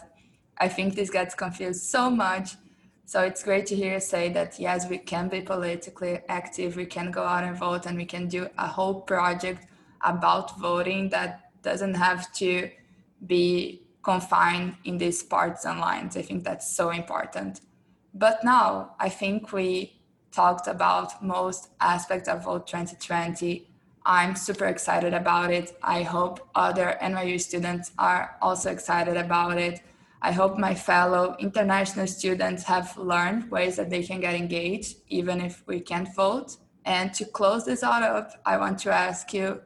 i 0.59 0.67
think 0.67 0.93
this 0.93 1.09
gets 1.09 1.33
confused 1.33 1.81
so 1.83 2.09
much 2.09 2.55
so 3.11 3.23
it's 3.23 3.43
great 3.43 3.65
to 3.65 3.75
hear 3.75 3.95
you 3.95 3.99
say 3.99 4.29
that 4.29 4.57
yes, 4.57 4.89
we 4.89 4.97
can 4.97 5.27
be 5.27 5.41
politically 5.41 6.21
active, 6.29 6.77
we 6.77 6.85
can 6.85 7.11
go 7.11 7.23
out 7.23 7.43
and 7.43 7.57
vote, 7.57 7.85
and 7.85 7.97
we 7.97 8.05
can 8.05 8.29
do 8.29 8.47
a 8.57 8.65
whole 8.65 9.01
project 9.01 9.67
about 10.01 10.57
voting 10.57 11.09
that 11.09 11.51
doesn't 11.61 11.95
have 11.95 12.31
to 12.35 12.69
be 13.27 13.81
confined 14.01 14.77
in 14.85 14.97
these 14.97 15.21
partisan 15.23 15.79
lines. 15.79 16.15
I 16.15 16.21
think 16.21 16.45
that's 16.45 16.73
so 16.73 16.91
important. 16.91 17.59
But 18.13 18.45
now 18.45 18.95
I 18.97 19.09
think 19.09 19.51
we 19.51 19.99
talked 20.31 20.67
about 20.67 21.21
most 21.21 21.67
aspects 21.81 22.29
of 22.29 22.45
Vote 22.45 22.65
2020. 22.65 23.67
I'm 24.05 24.35
super 24.35 24.65
excited 24.65 25.13
about 25.13 25.51
it. 25.51 25.77
I 25.83 26.01
hope 26.01 26.49
other 26.55 26.97
NYU 27.01 27.39
students 27.39 27.91
are 27.99 28.35
also 28.41 28.71
excited 28.71 29.15
about 29.15 29.57
it. 29.59 29.81
I 30.23 30.31
hope 30.31 30.57
my 30.57 30.73
fellow 30.73 31.35
international 31.39 32.07
students 32.07 32.63
have 32.63 32.97
learned 32.97 33.51
ways 33.51 33.75
that 33.75 33.89
they 33.89 34.03
can 34.03 34.19
get 34.19 34.33
engaged, 34.33 34.97
even 35.07 35.39
if 35.39 35.63
we 35.67 35.79
can't 35.81 36.13
vote. 36.15 36.57
And 36.85 37.13
to 37.13 37.25
close 37.25 37.65
this 37.65 37.83
all 37.83 38.03
up, 38.03 38.31
I 38.45 38.57
want 38.57 38.79
to 38.79 38.91
ask 38.91 39.33
you 39.33 39.61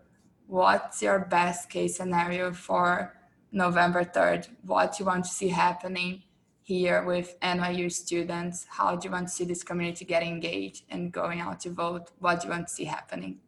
what's 0.47 1.01
your 1.01 1.19
best 1.19 1.69
case 1.69 1.95
scenario 1.95 2.51
for 2.51 3.15
November 3.51 4.03
3rd? 4.03 4.49
What 4.65 4.99
you 4.99 5.05
want 5.05 5.23
to 5.25 5.31
see 5.31 5.49
happening 5.49 6.23
here 6.61 7.03
with 7.03 7.39
NYU 7.39 7.89
students? 7.91 8.65
How 8.69 8.97
do 8.97 9.07
you 9.07 9.11
want 9.11 9.27
to 9.27 9.33
see 9.33 9.45
this 9.45 9.63
community 9.63 10.03
get 10.03 10.23
engaged 10.23 10.83
and 10.89 11.11
going 11.11 11.39
out 11.39 11.61
to 11.61 11.69
vote? 11.69 12.11
What 12.19 12.41
do 12.41 12.47
you 12.47 12.53
want 12.53 12.67
to 12.67 12.73
see 12.73 12.85
happening? 12.85 13.39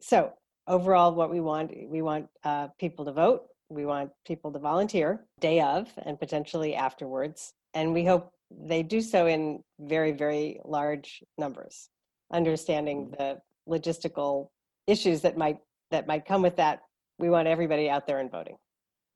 So, 0.00 0.32
overall, 0.66 1.14
what 1.14 1.30
we 1.30 1.40
want, 1.40 1.72
we 1.88 2.02
want 2.02 2.28
uh, 2.44 2.68
people 2.78 3.04
to 3.04 3.12
vote 3.12 3.42
we 3.70 3.86
want 3.86 4.10
people 4.26 4.52
to 4.52 4.58
volunteer 4.58 5.24
day 5.38 5.60
of 5.60 5.88
and 6.04 6.18
potentially 6.18 6.74
afterwards. 6.74 7.54
And 7.72 7.94
we 7.94 8.04
hope 8.04 8.32
they 8.50 8.82
do 8.82 9.00
so 9.00 9.26
in 9.26 9.62
very, 9.78 10.10
very 10.10 10.60
large 10.64 11.22
numbers, 11.38 11.88
understanding 12.32 13.06
mm. 13.06 13.16
the 13.16 13.40
logistical 13.68 14.48
issues 14.86 15.20
that 15.22 15.38
might 15.38 15.58
that 15.92 16.06
might 16.06 16.26
come 16.26 16.42
with 16.42 16.56
that. 16.56 16.82
We 17.18 17.30
want 17.30 17.46
everybody 17.48 17.88
out 17.88 18.06
there 18.06 18.18
and 18.18 18.30
voting. 18.30 18.56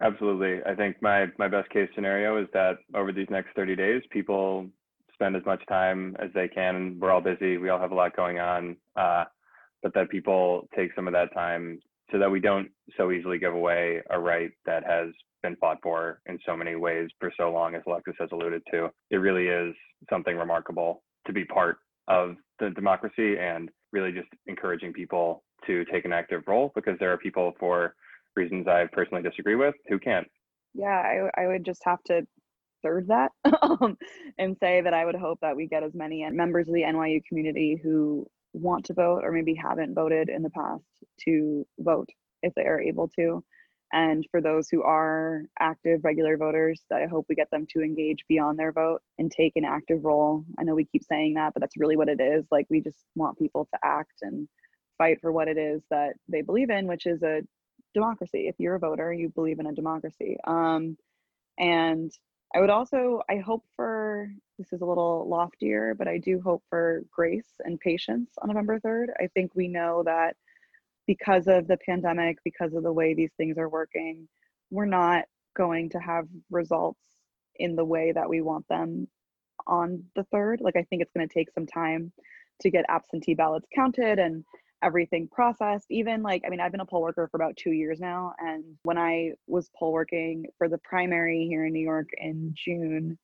Absolutely. 0.01 0.62
I 0.64 0.75
think 0.75 1.03
my 1.03 1.27
my 1.37 1.49
best 1.49 1.68
case 1.70 1.88
scenario 1.94 2.40
is 2.40 2.47
that 2.53 2.79
over 2.94 3.12
these 3.12 3.29
next 3.31 3.49
30 3.57 3.75
days, 3.75 4.03
people 4.11 4.68
spend 5.12 5.35
as 5.35 5.44
much 5.44 5.64
time 5.66 6.16
as 6.20 6.31
they 6.35 6.47
can. 6.47 6.97
We're 7.01 7.11
all 7.11 7.20
busy. 7.20 7.59
We 7.59 7.70
all 7.70 7.81
have 7.81 7.92
a 7.92 7.94
lot 7.94 8.14
going 8.14 8.38
on. 8.38 8.77
Uh, 8.94 9.25
but 9.85 9.94
that 9.94 10.09
people 10.09 10.66
take 10.75 10.92
some 10.97 11.07
of 11.07 11.12
that 11.12 11.33
time 11.33 11.79
so 12.11 12.18
that 12.18 12.31
we 12.31 12.40
don't 12.40 12.68
so 12.97 13.12
easily 13.12 13.38
give 13.38 13.55
away 13.55 14.01
a 14.11 14.18
right 14.18 14.51
that 14.66 14.83
has 14.85 15.09
been 15.42 15.55
fought 15.57 15.79
for 15.83 16.20
in 16.27 16.38
so 16.44 16.57
many 16.57 16.75
ways 16.75 17.09
for 17.20 17.31
so 17.37 17.53
long, 17.53 17.75
as 17.75 17.83
Alexis 17.87 18.14
has 18.18 18.31
alluded 18.33 18.62
to. 18.73 18.88
It 19.11 19.16
really 19.16 19.47
is 19.47 19.75
something 20.11 20.37
remarkable 20.37 21.03
to 21.27 21.33
be 21.33 21.44
part 21.44 21.77
of 22.09 22.37
the 22.59 22.70
democracy 22.70 23.37
and 23.38 23.70
really 23.92 24.11
just 24.11 24.29
encouraging 24.47 24.92
people 24.92 25.44
to 25.66 25.85
take 25.92 26.07
an 26.07 26.12
active 26.12 26.42
role 26.47 26.73
because 26.75 26.99
there 26.99 27.12
are 27.12 27.18
people 27.18 27.53
for 27.61 27.94
reasons 28.37 28.66
I 28.66 28.87
personally 28.90 29.23
disagree 29.23 29.55
with 29.55 29.75
who 29.88 29.99
can't. 29.99 30.27
Yeah, 30.73 30.87
I, 30.87 31.42
I 31.42 31.47
would 31.47 31.64
just 31.64 31.83
have 31.85 32.03
to 32.07 32.27
third 32.83 33.09
that 33.09 33.31
um, 33.62 33.97
and 34.38 34.57
say 34.61 34.83
that 34.83 34.92
I 34.92 35.05
would 35.05 35.14
hope 35.14 35.38
that 35.40 35.57
we 35.57 35.66
get 35.66 35.83
as 35.83 35.94
many 35.94 36.29
members 36.31 36.68
of 36.68 36.75
the 36.75 36.83
NYU 36.83 37.25
community 37.25 37.81
who 37.83 38.27
want 38.54 38.86
to 38.86 38.94
vote 38.94 39.22
or 39.24 39.32
maybe 39.32 39.54
haven't 39.54 39.94
voted 39.94 40.28
in 40.28 40.42
the 40.42 40.50
past 40.50 40.84
to 41.20 41.66
vote 41.78 42.08
if 42.42 42.54
they 42.54 42.64
are 42.64 42.80
able 42.80 43.08
to. 43.18 43.44
And 43.92 44.26
for 44.30 44.40
those 44.40 44.68
who 44.68 44.82
are 44.82 45.42
active 45.60 46.00
regular 46.02 46.36
voters, 46.36 46.82
I 46.92 47.06
hope 47.06 47.26
we 47.28 47.34
get 47.34 47.50
them 47.50 47.66
to 47.70 47.80
engage 47.80 48.24
beyond 48.28 48.58
their 48.58 48.72
vote 48.72 49.02
and 49.18 49.30
take 49.30 49.52
an 49.56 49.64
active 49.64 50.04
role. 50.04 50.44
I 50.58 50.64
know 50.64 50.74
we 50.74 50.84
keep 50.84 51.04
saying 51.04 51.34
that, 51.34 51.54
but 51.54 51.60
that's 51.60 51.76
really 51.76 51.96
what 51.96 52.08
it 52.08 52.20
is. 52.20 52.44
Like 52.50 52.66
we 52.70 52.80
just 52.80 53.04
want 53.14 53.38
people 53.38 53.68
to 53.72 53.78
act 53.84 54.14
and 54.22 54.48
fight 54.98 55.20
for 55.20 55.30
what 55.30 55.48
it 55.48 55.58
is 55.58 55.82
that 55.90 56.14
they 56.28 56.42
believe 56.42 56.70
in, 56.70 56.86
which 56.86 57.06
is 57.06 57.22
a 57.22 57.42
democracy. 57.94 58.48
If 58.48 58.56
you're 58.58 58.74
a 58.74 58.80
voter, 58.80 59.12
you 59.12 59.28
believe 59.28 59.60
in 59.60 59.66
a 59.66 59.72
democracy. 59.72 60.38
Um, 60.44 60.96
and 61.58 62.10
I 62.54 62.60
would 62.60 62.70
also, 62.70 63.20
I 63.28 63.38
hope 63.38 63.64
for, 63.74 64.30
this 64.58 64.72
is 64.72 64.80
a 64.80 64.86
little 64.86 65.28
loftier, 65.28 65.94
but 65.94 66.06
I 66.06 66.18
do 66.18 66.40
hope 66.40 66.62
for 66.70 67.02
grace 67.10 67.60
and 67.64 67.80
patience 67.80 68.30
on 68.40 68.48
November 68.48 68.78
3rd. 68.78 69.06
I 69.20 69.26
think 69.26 69.56
we 69.56 69.66
know 69.66 70.04
that 70.04 70.36
because 71.06 71.48
of 71.48 71.66
the 71.66 71.78
pandemic, 71.84 72.38
because 72.44 72.72
of 72.74 72.84
the 72.84 72.92
way 72.92 73.12
these 73.12 73.32
things 73.36 73.58
are 73.58 73.68
working, 73.68 74.28
we're 74.70 74.84
not 74.84 75.24
going 75.56 75.90
to 75.90 75.98
have 75.98 76.28
results 76.48 77.00
in 77.56 77.74
the 77.74 77.84
way 77.84 78.12
that 78.12 78.28
we 78.28 78.40
want 78.40 78.68
them 78.68 79.08
on 79.66 80.04
the 80.14 80.24
3rd. 80.32 80.60
Like, 80.60 80.76
I 80.76 80.84
think 80.84 81.02
it's 81.02 81.12
going 81.12 81.28
to 81.28 81.34
take 81.34 81.50
some 81.50 81.66
time 81.66 82.12
to 82.60 82.70
get 82.70 82.84
absentee 82.88 83.34
ballots 83.34 83.66
counted 83.74 84.20
and 84.20 84.44
everything 84.85 85.29
processed 85.33 85.87
even 85.90 86.23
like 86.23 86.42
i 86.47 86.51
mean 86.51 86.61
i've 86.61 86.70
been 86.70 86.81
a 86.81 86.87
poll 86.87 87.03
worker 87.03 87.27
for 87.31 87.37
about 87.37 87.57
two 87.57 87.73
years 87.73 88.01
now 88.01 88.35
and 88.38 88.62
when 88.83 88.99
i 88.99 89.31
was 89.47 89.70
poll 89.79 89.92
working 89.92 90.44
for 90.59 90.68
the 90.68 90.79
primary 90.79 91.47
here 91.49 91.64
in 91.64 91.73
new 91.73 91.83
york 91.83 92.09
in 92.18 92.55
june 92.55 93.18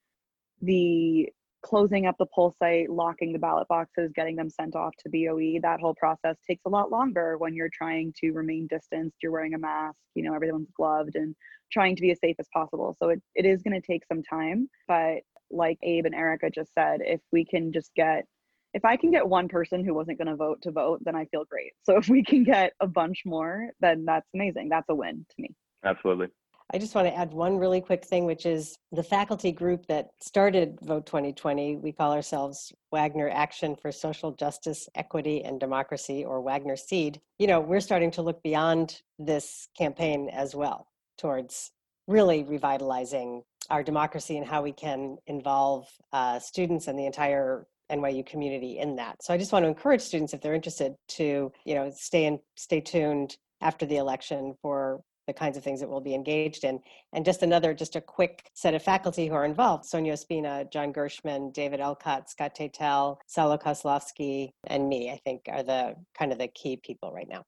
the 0.63 1.29
closing 1.63 2.07
up 2.07 2.17
the 2.19 2.27
poll 2.35 2.55
site 2.59 2.89
locking 2.89 3.33
the 3.33 3.39
ballot 3.39 3.69
boxes 3.69 4.11
getting 4.15 4.37
them 4.37 4.49
sent 4.49 4.75
off 4.75 4.95
to 4.99 5.11
boe 5.11 5.61
that 5.61 5.81
whole 5.81 5.95
process 5.95 6.37
takes 6.47 6.63
a 6.65 6.71
lot 6.71 6.91
longer 6.91 7.37
when 7.37 7.55
you're 7.55 7.71
trying 7.73 8.13
to 8.17 8.33
remain 8.33 8.67
distanced 8.67 9.17
you're 9.23 9.33
wearing 9.33 9.55
a 9.55 9.59
mask 9.59 9.99
you 10.15 10.23
know 10.23 10.35
everyone's 10.35 10.71
gloved 10.75 11.15
and 11.15 11.35
trying 11.71 11.95
to 11.95 12.03
be 12.03 12.11
as 12.11 12.19
safe 12.19 12.37
as 12.41 12.49
possible. 12.53 12.97
So 12.99 13.11
it, 13.11 13.23
it 13.37 13.47
is 13.47 13.63
going 13.63 13.81
to 13.81 13.87
take 13.87 14.03
some 14.07 14.23
time 14.23 14.69
but 14.89 15.19
like 15.51 15.79
abe 15.83 16.07
and 16.07 16.15
erica 16.15 16.49
just 16.49 16.73
said 16.75 17.01
if 17.03 17.21
we 17.33 17.45
can 17.45 17.73
just 17.73 17.91
get 17.97 18.25
if 18.75 18.85
I 18.85 18.97
can 18.97 19.11
get 19.11 19.29
one 19.29 19.49
person 19.49 19.85
who 19.85 19.95
wasn't 19.95 20.19
going 20.19 20.29
to 20.29 20.37
vote 20.37 20.63
to 20.63 20.71
vote, 20.71 21.01
then 21.05 21.17
I 21.17 21.25
feel 21.27 21.45
great. 21.45 21.73
So 21.83 21.97
if 21.97 22.09
we 22.09 22.23
can 22.23 22.45
get 22.45 22.73
a 22.81 22.87
bunch 22.87 23.23
more, 23.25 23.71
then 23.81 24.05
that's 24.05 24.29
amazing. 24.35 24.69
That's 24.69 24.87
a 24.89 24.95
win 24.95 25.27
to 25.29 25.43
me. 25.43 25.55
Absolutely. 25.85 26.29
I 26.73 26.79
just 26.79 26.95
want 26.95 27.09
to 27.09 27.17
add 27.17 27.33
one 27.33 27.59
really 27.59 27.81
quick 27.81 28.05
thing, 28.05 28.27
which 28.27 28.47
is 28.47 28.79
the 28.93 29.03
faculty 29.03 29.51
group 29.51 29.87
that 29.87 30.11
started 30.21 30.79
Vote 30.83 31.05
2020. 31.05 31.77
We 31.77 31.91
call 31.91 32.13
ourselves 32.13 32.73
Wagner 32.93 33.29
Action 33.29 33.75
for 33.75 33.91
Social 33.91 34.31
Justice, 34.31 34.89
Equity, 34.95 35.43
and 35.43 35.59
Democracy, 35.59 36.25
or 36.25 36.41
Wagner 36.41 36.77
Seed. 36.77 37.21
You 37.41 37.49
know, 37.49 37.61
we're 37.61 37.81
starting 37.81 38.13
to 38.13 38.23
look 38.23 38.41
beyond 38.45 39.03
this 39.19 39.67
campaign 39.77 40.31
as 40.33 40.55
well 40.55 40.87
towards 41.19 41.73
really 42.07 42.45
revitalizing 42.45 43.43
our 43.69 43.83
democracy 43.83 44.37
and 44.37 44.47
how 44.47 44.63
we 44.63 44.73
can 44.73 45.17
involve 45.27 45.89
uh, 46.13 46.39
students 46.39 46.87
and 46.87 46.97
the 46.97 47.07
entire 47.07 47.67
NYU 47.91 48.25
community 48.25 48.79
in 48.79 48.97
that. 48.97 49.23
So 49.23 49.35
I 49.35 49.39
just 49.39 49.53
want 49.53 49.65
to 49.65 49.69
encourage 49.69 50.01
students 50.01 50.33
if 50.33 50.41
they're 50.41 50.55
interested 50.55 50.95
to, 51.09 51.53
you 51.65 51.75
know, 51.75 51.91
stay 51.95 52.27
and 52.27 52.39
stay 52.57 52.81
tuned 52.81 53.37
after 53.61 53.87
the 53.87 53.97
election 53.97 54.55
for 54.63 55.01
the 55.27 55.33
kinds 55.33 55.57
of 55.57 55.63
things 55.63 55.81
that 55.81 55.89
we'll 55.89 56.01
be 56.01 56.15
engaged 56.15 56.65
in. 56.65 56.81
And 57.13 57.25
just 57.25 57.43
another, 57.43 57.73
just 57.73 57.95
a 57.95 58.01
quick 58.01 58.49
set 58.55 58.75
of 58.75 58.83
faculty 58.83 59.29
who 59.29 59.35
are 59.35 59.45
involved. 59.45 59.85
Sonia 59.85 60.15
Ospina, 60.15 60.71
John 60.73 60.93
Gershman, 60.93 61.53
David 61.53 61.81
Elcott, 61.81 62.29
Scott 62.31 62.57
Tatel, 62.57 63.17
Salo 63.27 63.57
Kozlowski, 63.57 64.51
and 64.67 64.89
me, 64.89 65.11
I 65.11 65.21
think 65.25 65.43
are 65.49 65.63
the 65.63 65.95
kind 66.19 66.33
of 66.33 66.39
the 66.39 66.49
key 66.49 66.81
people 66.83 67.13
right 67.13 67.29
now. 67.29 67.45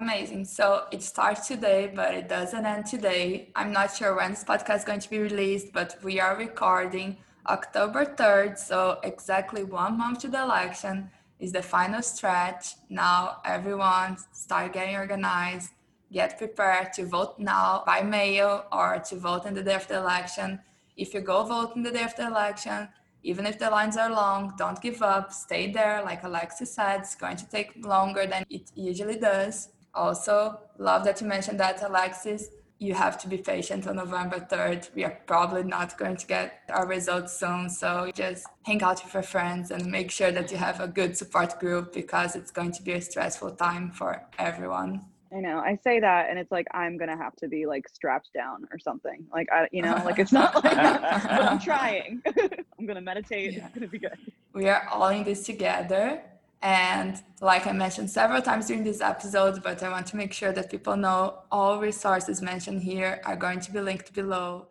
Amazing. 0.00 0.46
So 0.46 0.84
it 0.92 1.02
starts 1.02 1.46
today, 1.46 1.92
but 1.94 2.14
it 2.14 2.28
doesn't 2.28 2.64
end 2.64 2.86
today. 2.86 3.50
I'm 3.54 3.72
not 3.72 3.94
sure 3.94 4.16
when 4.16 4.30
this 4.30 4.44
podcast 4.44 4.78
is 4.78 4.84
going 4.84 5.00
to 5.00 5.10
be 5.10 5.18
released, 5.18 5.72
but 5.74 5.98
we 6.02 6.20
are 6.20 6.36
recording 6.36 7.18
October 7.48 8.04
3rd, 8.04 8.58
so 8.58 8.98
exactly 9.02 9.64
one 9.64 9.96
month 9.96 10.20
to 10.20 10.28
the 10.28 10.42
election, 10.42 11.10
is 11.38 11.52
the 11.52 11.62
final 11.62 12.02
stretch. 12.02 12.74
Now 12.88 13.38
everyone 13.44 14.18
start 14.32 14.72
getting 14.72 14.96
organized, 14.96 15.70
get 16.12 16.38
prepared 16.38 16.92
to 16.94 17.06
vote 17.06 17.38
now 17.38 17.82
by 17.86 18.02
mail 18.02 18.66
or 18.70 19.02
to 19.08 19.16
vote 19.16 19.46
in 19.46 19.54
the 19.54 19.62
day 19.62 19.74
of 19.74 19.88
the 19.88 19.96
election. 19.96 20.60
If 20.96 21.14
you 21.14 21.22
go 21.22 21.44
vote 21.44 21.76
in 21.76 21.82
the 21.82 21.90
day 21.90 22.04
of 22.04 22.14
the 22.14 22.26
election, 22.26 22.88
even 23.22 23.46
if 23.46 23.58
the 23.58 23.70
lines 23.70 23.96
are 23.96 24.10
long, 24.10 24.54
don't 24.58 24.80
give 24.80 25.02
up, 25.02 25.32
stay 25.32 25.72
there. 25.72 26.02
Like 26.02 26.24
Alexis 26.24 26.74
said, 26.74 27.00
it's 27.00 27.14
going 27.14 27.36
to 27.36 27.48
take 27.48 27.72
longer 27.84 28.26
than 28.26 28.44
it 28.50 28.70
usually 28.74 29.18
does. 29.18 29.68
Also, 29.94 30.60
love 30.78 31.04
that 31.04 31.20
you 31.20 31.26
mentioned 31.26 31.60
that, 31.60 31.82
Alexis 31.82 32.48
you 32.80 32.94
have 32.94 33.18
to 33.18 33.28
be 33.28 33.36
patient 33.36 33.86
on 33.86 33.96
November 33.96 34.40
3rd. 34.40 34.92
We 34.94 35.04
are 35.04 35.20
probably 35.26 35.64
not 35.64 35.98
going 35.98 36.16
to 36.16 36.26
get 36.26 36.62
our 36.70 36.86
results 36.86 37.38
soon. 37.38 37.68
So 37.68 38.10
just 38.14 38.46
hang 38.62 38.82
out 38.82 39.04
with 39.04 39.12
your 39.12 39.22
friends 39.22 39.70
and 39.70 39.84
make 39.86 40.10
sure 40.10 40.32
that 40.32 40.50
you 40.50 40.56
have 40.56 40.80
a 40.80 40.88
good 40.88 41.14
support 41.14 41.60
group 41.60 41.92
because 41.92 42.34
it's 42.34 42.50
going 42.50 42.72
to 42.72 42.82
be 42.82 42.92
a 42.92 43.00
stressful 43.02 43.52
time 43.52 43.90
for 43.90 44.22
everyone. 44.38 45.04
I 45.32 45.40
know. 45.40 45.58
I 45.58 45.78
say 45.84 46.00
that, 46.00 46.28
and 46.28 46.40
it's 46.40 46.50
like 46.50 46.66
I'm 46.72 46.96
gonna 46.96 47.16
have 47.16 47.36
to 47.36 47.46
be 47.46 47.64
like 47.64 47.88
strapped 47.88 48.32
down 48.34 48.66
or 48.72 48.80
something. 48.80 49.24
Like 49.32 49.46
I, 49.52 49.68
you 49.70 49.80
know, 49.80 49.94
like 50.04 50.18
it's 50.18 50.32
not 50.32 50.56
like. 50.56 50.74
but 50.74 51.04
I'm 51.30 51.60
trying. 51.60 52.20
I'm 52.78 52.84
gonna 52.84 53.00
meditate. 53.00 53.52
Yeah. 53.52 53.66
It's 53.66 53.74
gonna 53.74 53.86
be 53.86 54.00
good. 54.00 54.18
We 54.54 54.68
are 54.68 54.88
all 54.90 55.06
in 55.10 55.22
this 55.22 55.44
together, 55.44 56.20
and 56.62 57.22
like 57.40 57.66
I 57.66 57.72
mentioned 57.72 58.10
several 58.10 58.42
times 58.42 58.66
during 58.66 58.84
this 58.84 59.00
episode, 59.00 59.62
but 59.62 59.82
I 59.82 59.88
want 59.90 60.06
to 60.08 60.16
make 60.16 60.32
sure 60.32 60.52
that 60.52 60.70
people 60.70 60.96
know 60.96 61.40
all 61.50 61.80
resources 61.80 62.42
mentioned 62.42 62.82
here 62.82 63.20
are 63.24 63.36
going 63.36 63.60
to 63.60 63.72
be 63.72 63.80
linked 63.80 64.12
below. 64.12 64.69